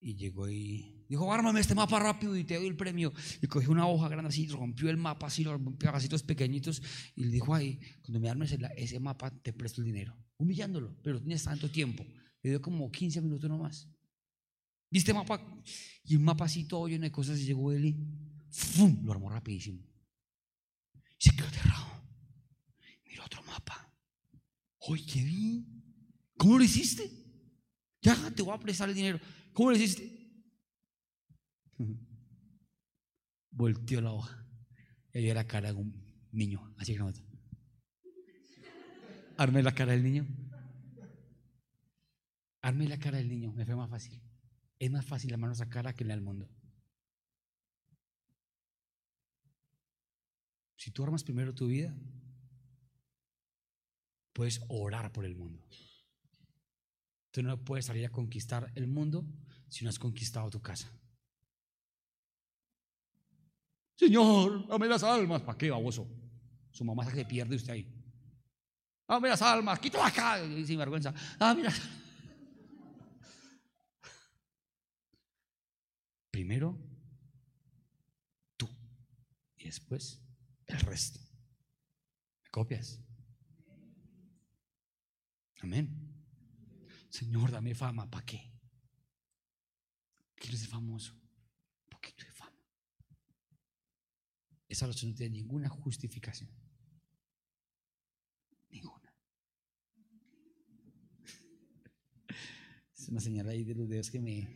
y 0.00 0.16
llegó 0.16 0.50
y 0.50 0.91
Dijo, 1.12 1.30
ármame 1.30 1.60
este 1.60 1.74
mapa 1.74 2.00
rápido 2.00 2.34
y 2.34 2.42
te 2.42 2.54
doy 2.54 2.66
el 2.66 2.74
premio. 2.74 3.12
Y 3.42 3.46
cogió 3.46 3.70
una 3.70 3.86
hoja 3.86 4.08
grande 4.08 4.30
así, 4.30 4.46
rompió 4.46 4.88
el 4.88 4.96
mapa 4.96 5.26
así, 5.26 5.44
los 5.44 5.60
pedacitos 5.78 6.22
pequeñitos. 6.22 6.82
Y 7.14 7.24
le 7.24 7.28
dijo, 7.28 7.54
ahí, 7.54 7.78
cuando 8.00 8.18
me 8.18 8.30
armes 8.30 8.56
ese 8.78 8.98
mapa, 8.98 9.30
te 9.30 9.52
presto 9.52 9.82
el 9.82 9.88
dinero. 9.88 10.16
Humillándolo, 10.38 10.96
pero 11.02 11.20
tienes 11.20 11.44
tanto 11.44 11.68
tiempo. 11.70 12.02
Le 12.40 12.48
dio 12.48 12.62
como 12.62 12.90
15 12.90 13.20
minutos 13.20 13.50
nomás. 13.50 13.90
¿Viste 14.90 15.12
mapa? 15.12 15.62
Y 16.02 16.16
un 16.16 16.24
mapa 16.24 16.46
así 16.46 16.64
todo 16.64 16.88
lleno 16.88 17.04
de 17.04 17.12
cosas. 17.12 17.38
Y 17.40 17.44
llegó 17.44 17.70
él 17.72 17.84
y 17.84 17.96
¡fum! 18.48 19.04
lo 19.04 19.12
armó 19.12 19.28
rapidísimo. 19.28 19.86
Y 20.94 21.28
se 21.28 21.36
quedó 21.36 21.46
aterrado. 21.46 22.06
Mira 23.04 23.26
otro 23.26 23.42
mapa. 23.42 23.94
Oye, 24.78 25.04
qué 25.04 25.22
bien. 25.22 25.66
¿Cómo 26.38 26.56
lo 26.56 26.64
hiciste? 26.64 27.12
Ya 28.00 28.16
te 28.30 28.40
voy 28.40 28.54
a 28.54 28.58
prestar 28.58 28.88
el 28.88 28.94
dinero. 28.94 29.20
¿Cómo 29.52 29.72
lo 29.72 29.76
hiciste? 29.76 30.21
Volteó 33.50 34.00
la 34.00 34.12
hoja 34.12 34.46
y 35.12 35.22
vio 35.22 35.34
la 35.34 35.46
cara 35.46 35.72
de 35.72 35.78
un 35.78 36.28
niño. 36.32 36.74
Así 36.78 36.94
que 36.94 37.02
Armé 39.36 39.62
la 39.62 39.74
cara 39.74 39.92
del 39.92 40.02
niño. 40.02 40.26
Armé 42.60 42.88
la 42.88 42.98
cara 42.98 43.18
del 43.18 43.28
niño. 43.28 43.52
Me 43.52 43.66
fue 43.66 43.76
más 43.76 43.90
fácil. 43.90 44.22
Es 44.78 44.90
más 44.90 45.04
fácil 45.04 45.30
la 45.30 45.36
mano 45.36 45.52
esa 45.52 45.68
cara 45.68 45.94
que 45.94 46.04
en 46.04 46.10
el 46.10 46.20
mundo. 46.20 46.48
Si 50.76 50.90
tú 50.90 51.04
armas 51.04 51.22
primero 51.22 51.54
tu 51.54 51.68
vida, 51.68 51.96
puedes 54.32 54.60
orar 54.68 55.12
por 55.12 55.24
el 55.24 55.36
mundo. 55.36 55.64
Tú 57.30 57.42
no 57.42 57.62
puedes 57.64 57.86
salir 57.86 58.04
a 58.04 58.10
conquistar 58.10 58.72
el 58.74 58.88
mundo 58.88 59.24
si 59.68 59.84
no 59.84 59.90
has 59.90 59.98
conquistado 59.98 60.50
tu 60.50 60.60
casa. 60.60 60.92
Señor, 64.02 64.66
dame 64.66 64.88
las 64.88 65.04
almas. 65.04 65.42
¿Para 65.42 65.56
qué, 65.56 65.70
baboso? 65.70 66.08
Su 66.72 66.84
mamá 66.84 67.08
se 67.08 67.24
pierde 67.24 67.54
usted 67.54 67.72
ahí. 67.72 67.86
Dame 69.06 69.28
las 69.28 69.40
almas, 69.42 69.78
quítala 69.78 70.08
acá, 70.08 70.40
sin 70.66 70.76
vergüenza. 70.76 71.14
Dame 71.38 71.62
las 71.62 71.80
Primero, 76.32 76.76
tú. 78.56 78.68
Y 79.56 79.66
después, 79.66 80.20
el 80.66 80.80
resto. 80.80 81.20
¿Me 82.42 82.50
copias? 82.50 82.98
Amén. 85.60 86.12
Señor, 87.08 87.52
dame 87.52 87.72
fama. 87.72 88.10
¿Para 88.10 88.26
qué? 88.26 88.50
Quiero 90.34 90.56
ser 90.56 90.70
famoso. 90.70 91.21
esa 94.72 94.86
oración 94.86 95.10
no 95.10 95.16
tiene 95.16 95.36
ninguna 95.36 95.68
justificación. 95.68 96.50
Ninguna. 98.70 99.14
Es 102.96 103.08
una 103.08 103.20
señal 103.20 103.48
ahí 103.48 103.64
de 103.64 103.74
los 103.74 103.88
dedos 103.88 104.10
que 104.10 104.20
me... 104.20 104.48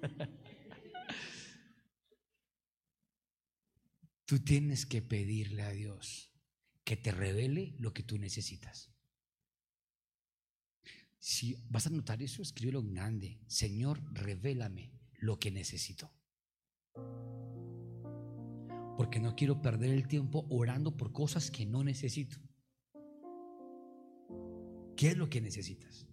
Tú 4.24 4.38
tienes 4.38 4.86
que 4.86 5.02
pedirle 5.02 5.62
a 5.62 5.72
Dios 5.72 6.30
que 6.84 6.96
te 6.96 7.10
revele 7.10 7.74
lo 7.78 7.92
que 7.92 8.02
tú 8.02 8.16
necesitas. 8.18 8.90
Si 11.18 11.56
vas 11.68 11.86
a 11.86 11.90
notar 11.90 12.22
eso, 12.22 12.40
escríbelo 12.42 12.80
en 12.80 12.94
grande. 12.94 13.40
Señor, 13.46 14.02
revélame 14.14 14.97
lo 15.18 15.38
que 15.38 15.50
necesito. 15.50 16.10
Porque 18.96 19.20
no 19.20 19.36
quiero 19.36 19.62
perder 19.62 19.90
el 19.90 20.08
tiempo 20.08 20.46
orando 20.48 20.96
por 20.96 21.12
cosas 21.12 21.50
que 21.50 21.66
no 21.66 21.84
necesito. 21.84 22.38
¿Qué 24.96 25.08
es 25.08 25.16
lo 25.16 25.30
que 25.30 25.40
necesitas? 25.40 26.06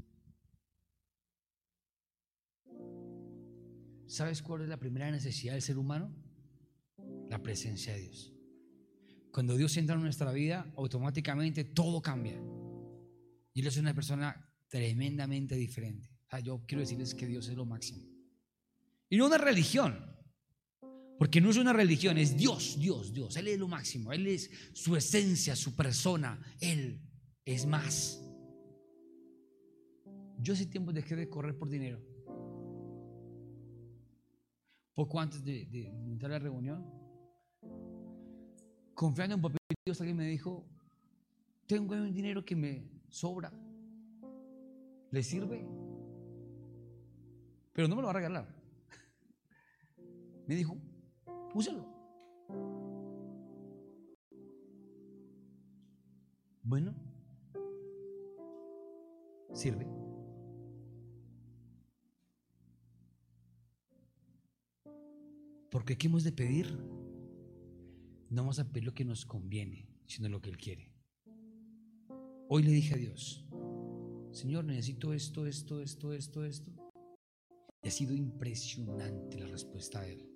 ¿Sabes 4.05 4.43
cuál 4.43 4.61
es 4.61 4.69
la 4.69 4.77
primera 4.77 5.09
necesidad 5.09 5.53
del 5.53 5.63
ser 5.63 5.79
humano? 5.79 6.13
La 7.29 7.41
presencia 7.41 7.93
de 7.93 8.01
Dios. 8.01 8.31
Cuando 9.31 9.57
Dios 9.57 9.75
entra 9.77 9.95
en 9.95 10.03
nuestra 10.03 10.31
vida, 10.31 10.71
automáticamente 10.77 11.63
todo 11.63 12.01
cambia. 12.01 12.39
Y 13.53 13.61
Él 13.61 13.67
es 13.67 13.77
una 13.77 13.93
persona 13.93 14.53
tremendamente 14.69 15.55
diferente. 15.55 16.09
yo 16.43 16.63
quiero 16.67 16.81
decirles 16.81 17.15
que 17.15 17.25
Dios 17.25 17.47
es 17.49 17.55
lo 17.55 17.65
máximo. 17.65 18.14
Y 19.09 19.17
no 19.17 19.27
una 19.27 19.37
religión. 19.37 20.15
Porque 21.17 21.39
no 21.39 21.49
es 21.49 21.57
una 21.57 21.71
religión, 21.71 22.17
es 22.17 22.35
Dios, 22.35 22.77
Dios, 22.77 23.13
Dios. 23.13 23.37
Él 23.37 23.47
es 23.47 23.59
lo 23.59 23.67
máximo. 23.67 24.11
Él 24.11 24.27
es 24.27 24.49
su 24.73 24.95
esencia, 24.95 25.55
su 25.55 25.75
persona. 25.75 26.41
Él 26.59 27.01
es 27.45 27.65
más. 27.65 28.21
Yo 30.39 30.53
hace 30.53 30.65
tiempo 30.65 30.91
dejé 30.91 31.15
de 31.15 31.29
correr 31.29 31.57
por 31.57 31.69
dinero. 31.69 32.01
Poco 34.93 35.19
antes 35.19 35.43
de, 35.43 35.87
entrar 36.07 36.31
a 36.31 36.35
la 36.35 36.39
reunión, 36.39 36.85
confiando 38.93 39.35
en 39.35 39.41
papel 39.41 39.59
Dios, 39.85 39.99
alguien 39.99 40.15
me 40.15 40.27
dijo, 40.27 40.65
tengo 41.67 41.95
un 41.95 42.13
dinero 42.13 42.45
que 42.45 42.55
me 42.55 42.89
sobra. 43.09 43.51
¿Le 45.11 45.23
sirve? 45.23 45.67
Pero 47.73 47.87
no 47.87 47.95
me 47.95 48.01
lo 48.01 48.07
va 48.07 48.11
a 48.11 48.15
regalar. 48.15 48.54
Me 50.47 50.55
dijo, 50.55 50.77
úselo. 51.53 51.85
Bueno, 56.61 56.95
sirve. 59.53 59.87
Porque 65.71 65.97
¿qué 65.97 66.07
hemos 66.07 66.23
de 66.23 66.31
pedir? 66.31 66.67
No 68.29 68.41
vamos 68.43 68.59
a 68.59 68.67
pedir 68.67 68.85
lo 68.85 68.93
que 68.93 69.05
nos 69.05 69.25
conviene, 69.25 69.87
sino 70.05 70.29
lo 70.29 70.41
que 70.41 70.49
Él 70.49 70.57
quiere. 70.57 70.91
Hoy 72.47 72.63
le 72.63 72.71
dije 72.71 72.93
a 72.93 72.97
Dios, 72.97 73.45
Señor, 74.31 74.65
necesito 74.65 75.13
esto, 75.13 75.45
esto, 75.45 75.81
esto, 75.81 76.13
esto, 76.13 76.45
esto. 76.45 76.71
Y 77.81 77.87
ha 77.87 77.91
sido 77.91 78.13
impresionante 78.13 79.39
la 79.39 79.47
respuesta 79.47 80.01
de 80.01 80.13
Él. 80.13 80.34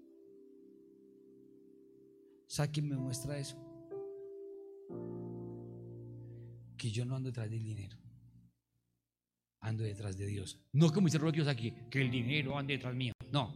¿Sabe 2.50 2.82
me 2.82 2.98
muestra 2.98 3.38
eso? 3.38 3.56
Que 6.76 6.90
yo 6.90 7.06
no 7.06 7.16
ando 7.16 7.30
detrás 7.30 7.48
del 7.48 7.64
dinero. 7.64 7.96
Ando 9.62 9.84
detrás 9.84 10.18
de 10.18 10.26
Dios. 10.26 10.60
No 10.74 10.92
como 10.92 11.06
dice 11.06 11.20
Roquios 11.20 11.48
aquí, 11.48 11.72
que 11.92 12.02
el 12.02 12.10
dinero 12.10 12.58
ande 12.58 12.74
detrás 12.74 12.96
mío. 12.96 13.14
No. 13.32 13.54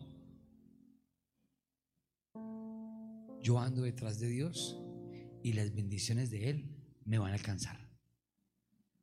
Yo 3.41 3.57
ando 3.57 3.81
detrás 3.81 4.19
de 4.19 4.27
Dios 4.27 4.79
y 5.41 5.53
las 5.53 5.73
bendiciones 5.73 6.29
de 6.29 6.51
Él 6.51 6.77
me 7.03 7.17
van 7.17 7.31
a 7.31 7.35
alcanzar. 7.35 7.89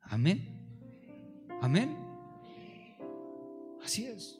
Amén. 0.02 0.56
Amén. 1.60 1.96
Así 3.82 4.06
es. 4.06 4.38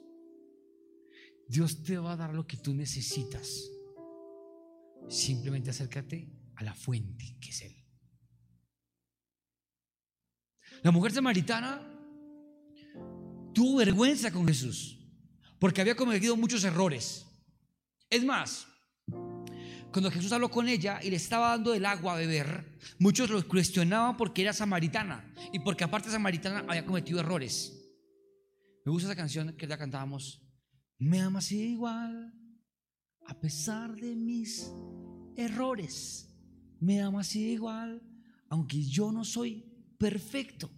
Dios 1.49 1.83
te 1.83 1.97
va 1.97 2.13
a 2.13 2.17
dar 2.17 2.33
lo 2.33 2.47
que 2.47 2.55
tú 2.55 2.73
necesitas. 2.73 3.69
Simplemente 5.11 5.69
acércate 5.69 6.25
a 6.55 6.63
la 6.63 6.73
fuente 6.73 7.35
que 7.41 7.49
es 7.49 7.61
Él. 7.63 7.75
La 10.83 10.91
mujer 10.91 11.11
samaritana 11.11 11.85
tuvo 13.53 13.79
vergüenza 13.79 14.31
con 14.31 14.47
Jesús 14.47 14.97
porque 15.59 15.81
había 15.81 15.95
cometido 15.95 16.37
muchos 16.37 16.63
errores. 16.63 17.27
Es 18.09 18.23
más, 18.23 18.65
cuando 19.91 20.09
Jesús 20.09 20.31
habló 20.31 20.49
con 20.49 20.69
ella 20.69 21.01
y 21.03 21.09
le 21.09 21.17
estaba 21.17 21.49
dando 21.49 21.73
el 21.73 21.85
agua 21.85 22.13
a 22.13 22.17
beber, 22.17 22.79
muchos 22.97 23.29
lo 23.29 23.45
cuestionaban 23.45 24.15
porque 24.15 24.43
era 24.43 24.53
samaritana 24.53 25.33
y 25.51 25.59
porque 25.59 25.83
aparte 25.83 26.09
samaritana 26.09 26.63
había 26.69 26.85
cometido 26.85 27.19
errores. 27.19 27.77
Me 28.85 28.93
gusta 28.93 29.09
esa 29.09 29.17
canción 29.17 29.57
que 29.57 29.67
ya 29.67 29.77
cantábamos. 29.77 30.41
Me 30.97 31.19
amas 31.19 31.51
igual 31.51 32.33
a 33.27 33.39
pesar 33.39 33.95
de 33.95 34.15
mis 34.15 34.71
errores. 35.37 36.27
Me 36.79 37.01
amas 37.01 37.35
igual, 37.35 38.01
aunque 38.49 38.83
yo 38.83 39.11
no 39.11 39.23
soy 39.23 39.65
perfecto. 39.97 40.69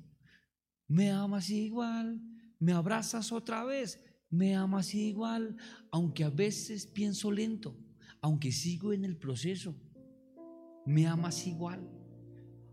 Me 0.88 1.12
amas 1.12 1.50
igual, 1.50 2.22
me 2.60 2.74
abrazas 2.74 3.32
otra 3.32 3.64
vez. 3.64 4.00
Me 4.30 4.56
amas 4.56 4.96
igual, 4.96 5.56
aunque 5.92 6.24
a 6.24 6.30
veces 6.30 6.88
pienso 6.88 7.32
lento, 7.32 7.78
aunque 8.20 8.52
sigo 8.52 8.92
en 8.92 9.06
el 9.06 9.16
proceso. 9.16 9.76
Me 10.86 11.08
amas 11.08 11.46
igual, 11.48 11.88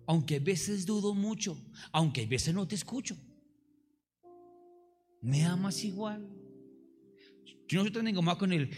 aunque 0.07 0.37
a 0.37 0.41
veces 0.41 0.87
dudo 0.87 1.15
mucho, 1.15 1.57
aunque 1.93 2.25
a 2.25 2.27
veces 2.27 2.55
no 2.55 2.67
te 2.67 2.75
escucho. 2.75 3.17
Me 5.21 5.45
amas 5.45 5.85
igual. 5.85 6.29
Yo 7.69 7.79
no 7.79 7.87
estoy 7.87 8.01
tan 8.01 8.09
engomado 8.09 8.39
con 8.39 8.53
el. 8.53 8.71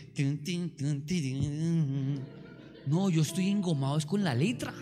No, 2.87 3.11
yo 3.11 3.23
estoy 3.23 3.49
engomado 3.49 3.99
con 4.07 4.25
la 4.25 4.35
letra. 4.35 4.75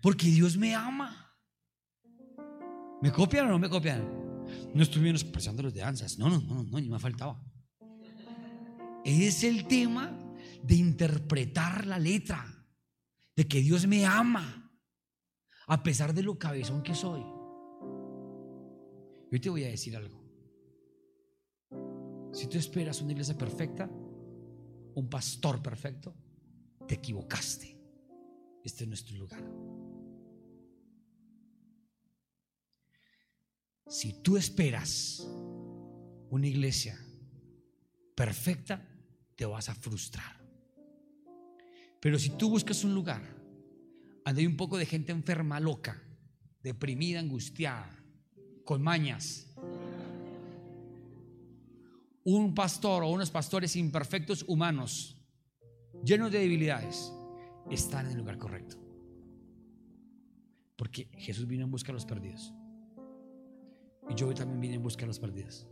Porque 0.00 0.26
Dios 0.26 0.56
me 0.56 0.74
ama. 0.74 1.36
¿Me 3.02 3.12
copian 3.12 3.46
o 3.46 3.50
no 3.50 3.58
me 3.58 3.68
copian? 3.68 4.02
No 4.74 4.82
estoy 4.82 5.02
menospreciando 5.02 5.62
los 5.62 5.74
de 5.74 5.80
danzas. 5.80 6.18
No, 6.18 6.28
no, 6.28 6.40
no, 6.40 6.62
no, 6.62 6.80
ni 6.80 6.88
me 6.88 6.98
faltaba. 6.98 7.42
Es 9.04 9.44
el 9.44 9.66
tema 9.66 10.16
de 10.62 10.74
interpretar 10.76 11.86
la 11.86 11.98
letra. 11.98 12.44
De 13.34 13.46
que 13.46 13.60
Dios 13.60 13.86
me 13.86 14.04
ama. 14.04 14.72
A 15.66 15.82
pesar 15.82 16.14
de 16.14 16.22
lo 16.22 16.38
cabezón 16.38 16.82
que 16.82 16.94
soy. 16.94 17.22
Yo 19.30 19.40
te 19.40 19.50
voy 19.50 19.64
a 19.64 19.68
decir 19.68 19.96
algo. 19.96 20.18
Si 22.32 22.46
tú 22.46 22.58
esperas 22.58 23.00
una 23.02 23.12
iglesia 23.12 23.36
perfecta, 23.36 23.90
un 24.94 25.08
pastor 25.08 25.62
perfecto, 25.62 26.14
te 26.88 26.96
equivocaste. 26.96 27.76
Este 28.64 28.82
es 28.82 28.88
nuestro 28.88 29.16
lugar. 29.16 29.44
Si 33.86 34.14
tú 34.22 34.36
esperas 34.36 35.26
una 36.30 36.46
iglesia 36.46 36.98
perfecta, 38.14 38.86
te 39.36 39.46
vas 39.46 39.68
a 39.68 39.74
frustrar. 39.74 40.36
Pero 42.00 42.18
si 42.18 42.30
tú 42.30 42.50
buscas 42.50 42.82
un 42.84 42.94
lugar 42.94 43.22
donde 44.24 44.40
hay 44.40 44.46
un 44.46 44.56
poco 44.56 44.76
de 44.76 44.86
gente 44.86 45.12
enferma, 45.12 45.60
loca, 45.60 46.02
deprimida, 46.62 47.20
angustiada, 47.20 48.04
con 48.64 48.82
mañas, 48.82 49.46
un 52.24 52.54
pastor 52.54 53.02
o 53.04 53.08
unos 53.08 53.30
pastores 53.30 53.74
imperfectos 53.76 54.44
humanos, 54.46 55.17
llenos 56.08 56.32
de 56.32 56.38
debilidades, 56.38 57.12
están 57.70 58.06
en 58.06 58.12
el 58.12 58.18
lugar 58.18 58.38
correcto. 58.38 58.76
Porque 60.76 61.08
Jesús 61.18 61.46
vino 61.46 61.64
en 61.64 61.70
busca 61.70 61.88
de 61.88 61.94
los 61.94 62.06
perdidos. 62.06 62.54
Y 64.08 64.14
yo 64.14 64.32
también 64.32 64.60
vine 64.60 64.74
en 64.76 64.82
busca 64.82 65.02
de 65.02 65.08
los 65.08 65.18
perdidos. 65.18 65.66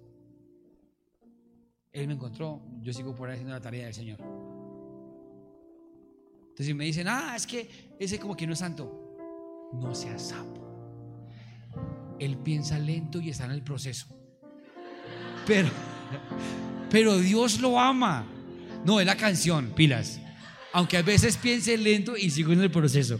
Él 1.92 2.06
me 2.06 2.14
encontró, 2.14 2.60
yo 2.82 2.92
sigo 2.92 3.14
por 3.14 3.28
ahí 3.28 3.34
haciendo 3.34 3.54
la 3.54 3.60
tarea 3.60 3.86
del 3.86 3.94
Señor. 3.94 4.20
Entonces, 6.48 6.74
me 6.74 6.84
dicen, 6.84 7.08
ah, 7.08 7.34
es 7.34 7.46
que 7.46 7.96
ese 7.98 8.18
como 8.18 8.36
que 8.36 8.46
no 8.46 8.52
es 8.52 8.58
santo, 8.58 9.16
no 9.72 9.94
sea 9.94 10.18
sapo. 10.18 10.62
Él 12.18 12.36
piensa 12.38 12.78
lento 12.78 13.20
y 13.20 13.30
está 13.30 13.46
en 13.46 13.52
el 13.52 13.62
proceso. 13.62 14.08
Pero 15.46 15.68
pero 16.90 17.18
Dios 17.18 17.60
lo 17.60 17.78
ama. 17.78 18.26
No, 18.84 19.00
es 19.00 19.06
la 19.06 19.16
canción, 19.16 19.72
pilas. 19.74 20.20
Aunque 20.76 20.98
a 20.98 21.02
veces 21.02 21.38
piense 21.38 21.74
lento 21.78 22.18
y 22.18 22.28
sigo 22.28 22.52
en 22.52 22.60
el 22.60 22.70
proceso. 22.70 23.18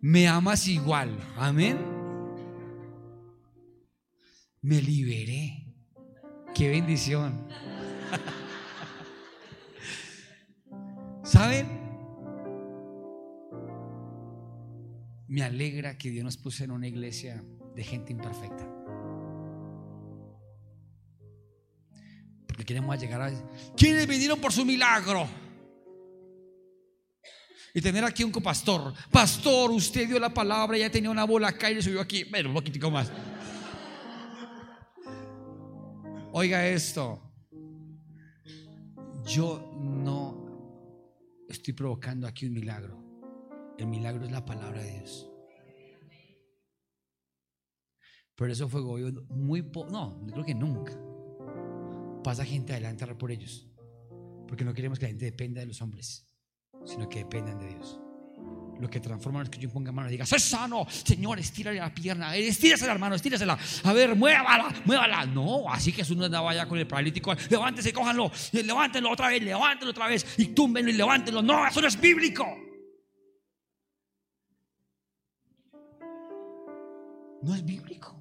Me 0.00 0.26
amas 0.26 0.66
igual. 0.66 1.16
Amén. 1.36 1.78
Me 4.62 4.82
liberé. 4.82 5.64
Qué 6.52 6.70
bendición. 6.70 7.46
¿Saben? 11.22 11.68
Me 15.28 15.44
alegra 15.44 15.96
que 15.96 16.10
Dios 16.10 16.24
nos 16.24 16.36
puso 16.36 16.64
en 16.64 16.72
una 16.72 16.88
iglesia 16.88 17.44
de 17.76 17.84
gente 17.84 18.10
imperfecta. 18.10 18.68
Porque 22.48 22.64
queremos 22.64 23.00
llegar 23.00 23.22
a... 23.22 23.30
¿Quiénes 23.76 24.08
vinieron 24.08 24.40
por 24.40 24.52
su 24.52 24.64
milagro? 24.64 25.28
Y 27.74 27.80
tener 27.80 28.04
aquí 28.04 28.22
un 28.22 28.30
copastor. 28.30 28.92
Pastor, 29.10 29.70
usted 29.70 30.06
dio 30.06 30.18
la 30.18 30.32
palabra, 30.32 30.76
ya 30.76 30.90
tenía 30.90 31.10
una 31.10 31.24
bola 31.24 31.48
acá 31.48 31.70
y 31.70 31.76
le 31.76 31.82
subió 31.82 32.00
aquí. 32.00 32.24
Bueno, 32.24 32.50
un 32.50 32.54
poquitico 32.54 32.90
más. 32.90 33.10
Oiga 36.32 36.66
esto. 36.66 37.20
Yo 39.24 39.72
no 39.80 41.44
estoy 41.48 41.74
provocando 41.74 42.26
aquí 42.26 42.46
un 42.46 42.54
milagro. 42.54 43.02
El 43.78 43.86
milagro 43.86 44.24
es 44.24 44.32
la 44.32 44.44
palabra 44.44 44.82
de 44.82 44.98
Dios. 44.98 45.28
Pero 48.34 48.52
eso 48.52 48.68
fue 48.68 48.82
muy 49.28 49.62
poco. 49.62 49.90
No, 49.90 50.26
creo 50.26 50.44
que 50.44 50.54
nunca. 50.54 50.98
Pasa 52.24 52.44
gente 52.44 52.72
adelante 52.72 53.06
por 53.14 53.30
ellos. 53.30 53.68
Porque 54.48 54.64
no 54.64 54.74
queremos 54.74 54.98
que 54.98 55.06
la 55.06 55.10
gente 55.10 55.26
dependa 55.26 55.60
de 55.60 55.66
los 55.66 55.80
hombres, 55.80 56.31
sino 56.84 57.08
que 57.08 57.20
dependan 57.20 57.58
de 57.58 57.68
Dios. 57.68 57.98
Lo 58.80 58.90
que 58.90 58.98
transforma 58.98 59.42
es 59.42 59.48
que 59.48 59.60
yo 59.60 59.70
ponga 59.70 59.92
mano 59.92 60.08
y 60.08 60.12
diga, 60.12 60.26
soy 60.26 60.40
sano, 60.40 60.84
Señor, 60.88 61.38
estírale 61.38 61.78
la 61.78 61.94
pierna, 61.94 62.34
estírasela, 62.34 62.92
hermano, 62.92 63.14
estírasela. 63.14 63.56
A 63.84 63.92
ver, 63.92 64.16
muévala, 64.16 64.74
muévala. 64.84 65.24
No, 65.26 65.70
así 65.70 65.92
que 65.92 66.02
uno 66.12 66.24
andaba 66.24 66.50
allá 66.50 66.66
con 66.66 66.78
el 66.78 66.86
paralítico, 66.88 67.32
levántese, 67.48 67.92
cójanlo, 67.92 68.32
levántenlo 68.52 69.12
otra 69.12 69.28
vez, 69.28 69.40
levántenlo 69.42 69.92
otra 69.92 70.08
vez, 70.08 70.26
y 70.36 70.46
túmbenlo 70.46 70.90
y 70.90 70.94
levántenlo. 70.94 71.42
No, 71.42 71.64
eso 71.64 71.80
no 71.80 71.86
es 71.86 72.00
bíblico. 72.00 72.44
No 77.42 77.54
es 77.54 77.64
bíblico. 77.64 78.20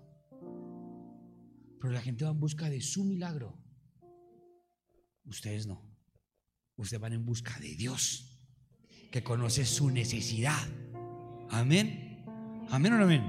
Pero 1.79 1.93
la 1.93 2.01
gente 2.01 2.23
va 2.23 2.31
en 2.31 2.39
busca 2.39 2.69
de 2.69 2.81
su 2.81 3.03
milagro. 3.03 3.57
Ustedes 5.25 5.65
no. 5.65 5.89
Ustedes 6.75 7.01
van 7.01 7.13
en 7.13 7.25
busca 7.25 7.57
de 7.59 7.75
Dios, 7.75 8.30
que 9.11 9.23
conoce 9.23 9.65
su 9.65 9.91
necesidad. 9.91 10.67
Amén. 11.49 12.23
Amén 12.69 12.93
o 12.93 12.97
no 12.97 13.03
amén. 13.03 13.23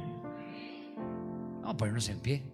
Vamos 1.60 1.74
a 1.74 1.76
ponernos 1.76 2.08
en 2.08 2.20
pie. 2.20 2.51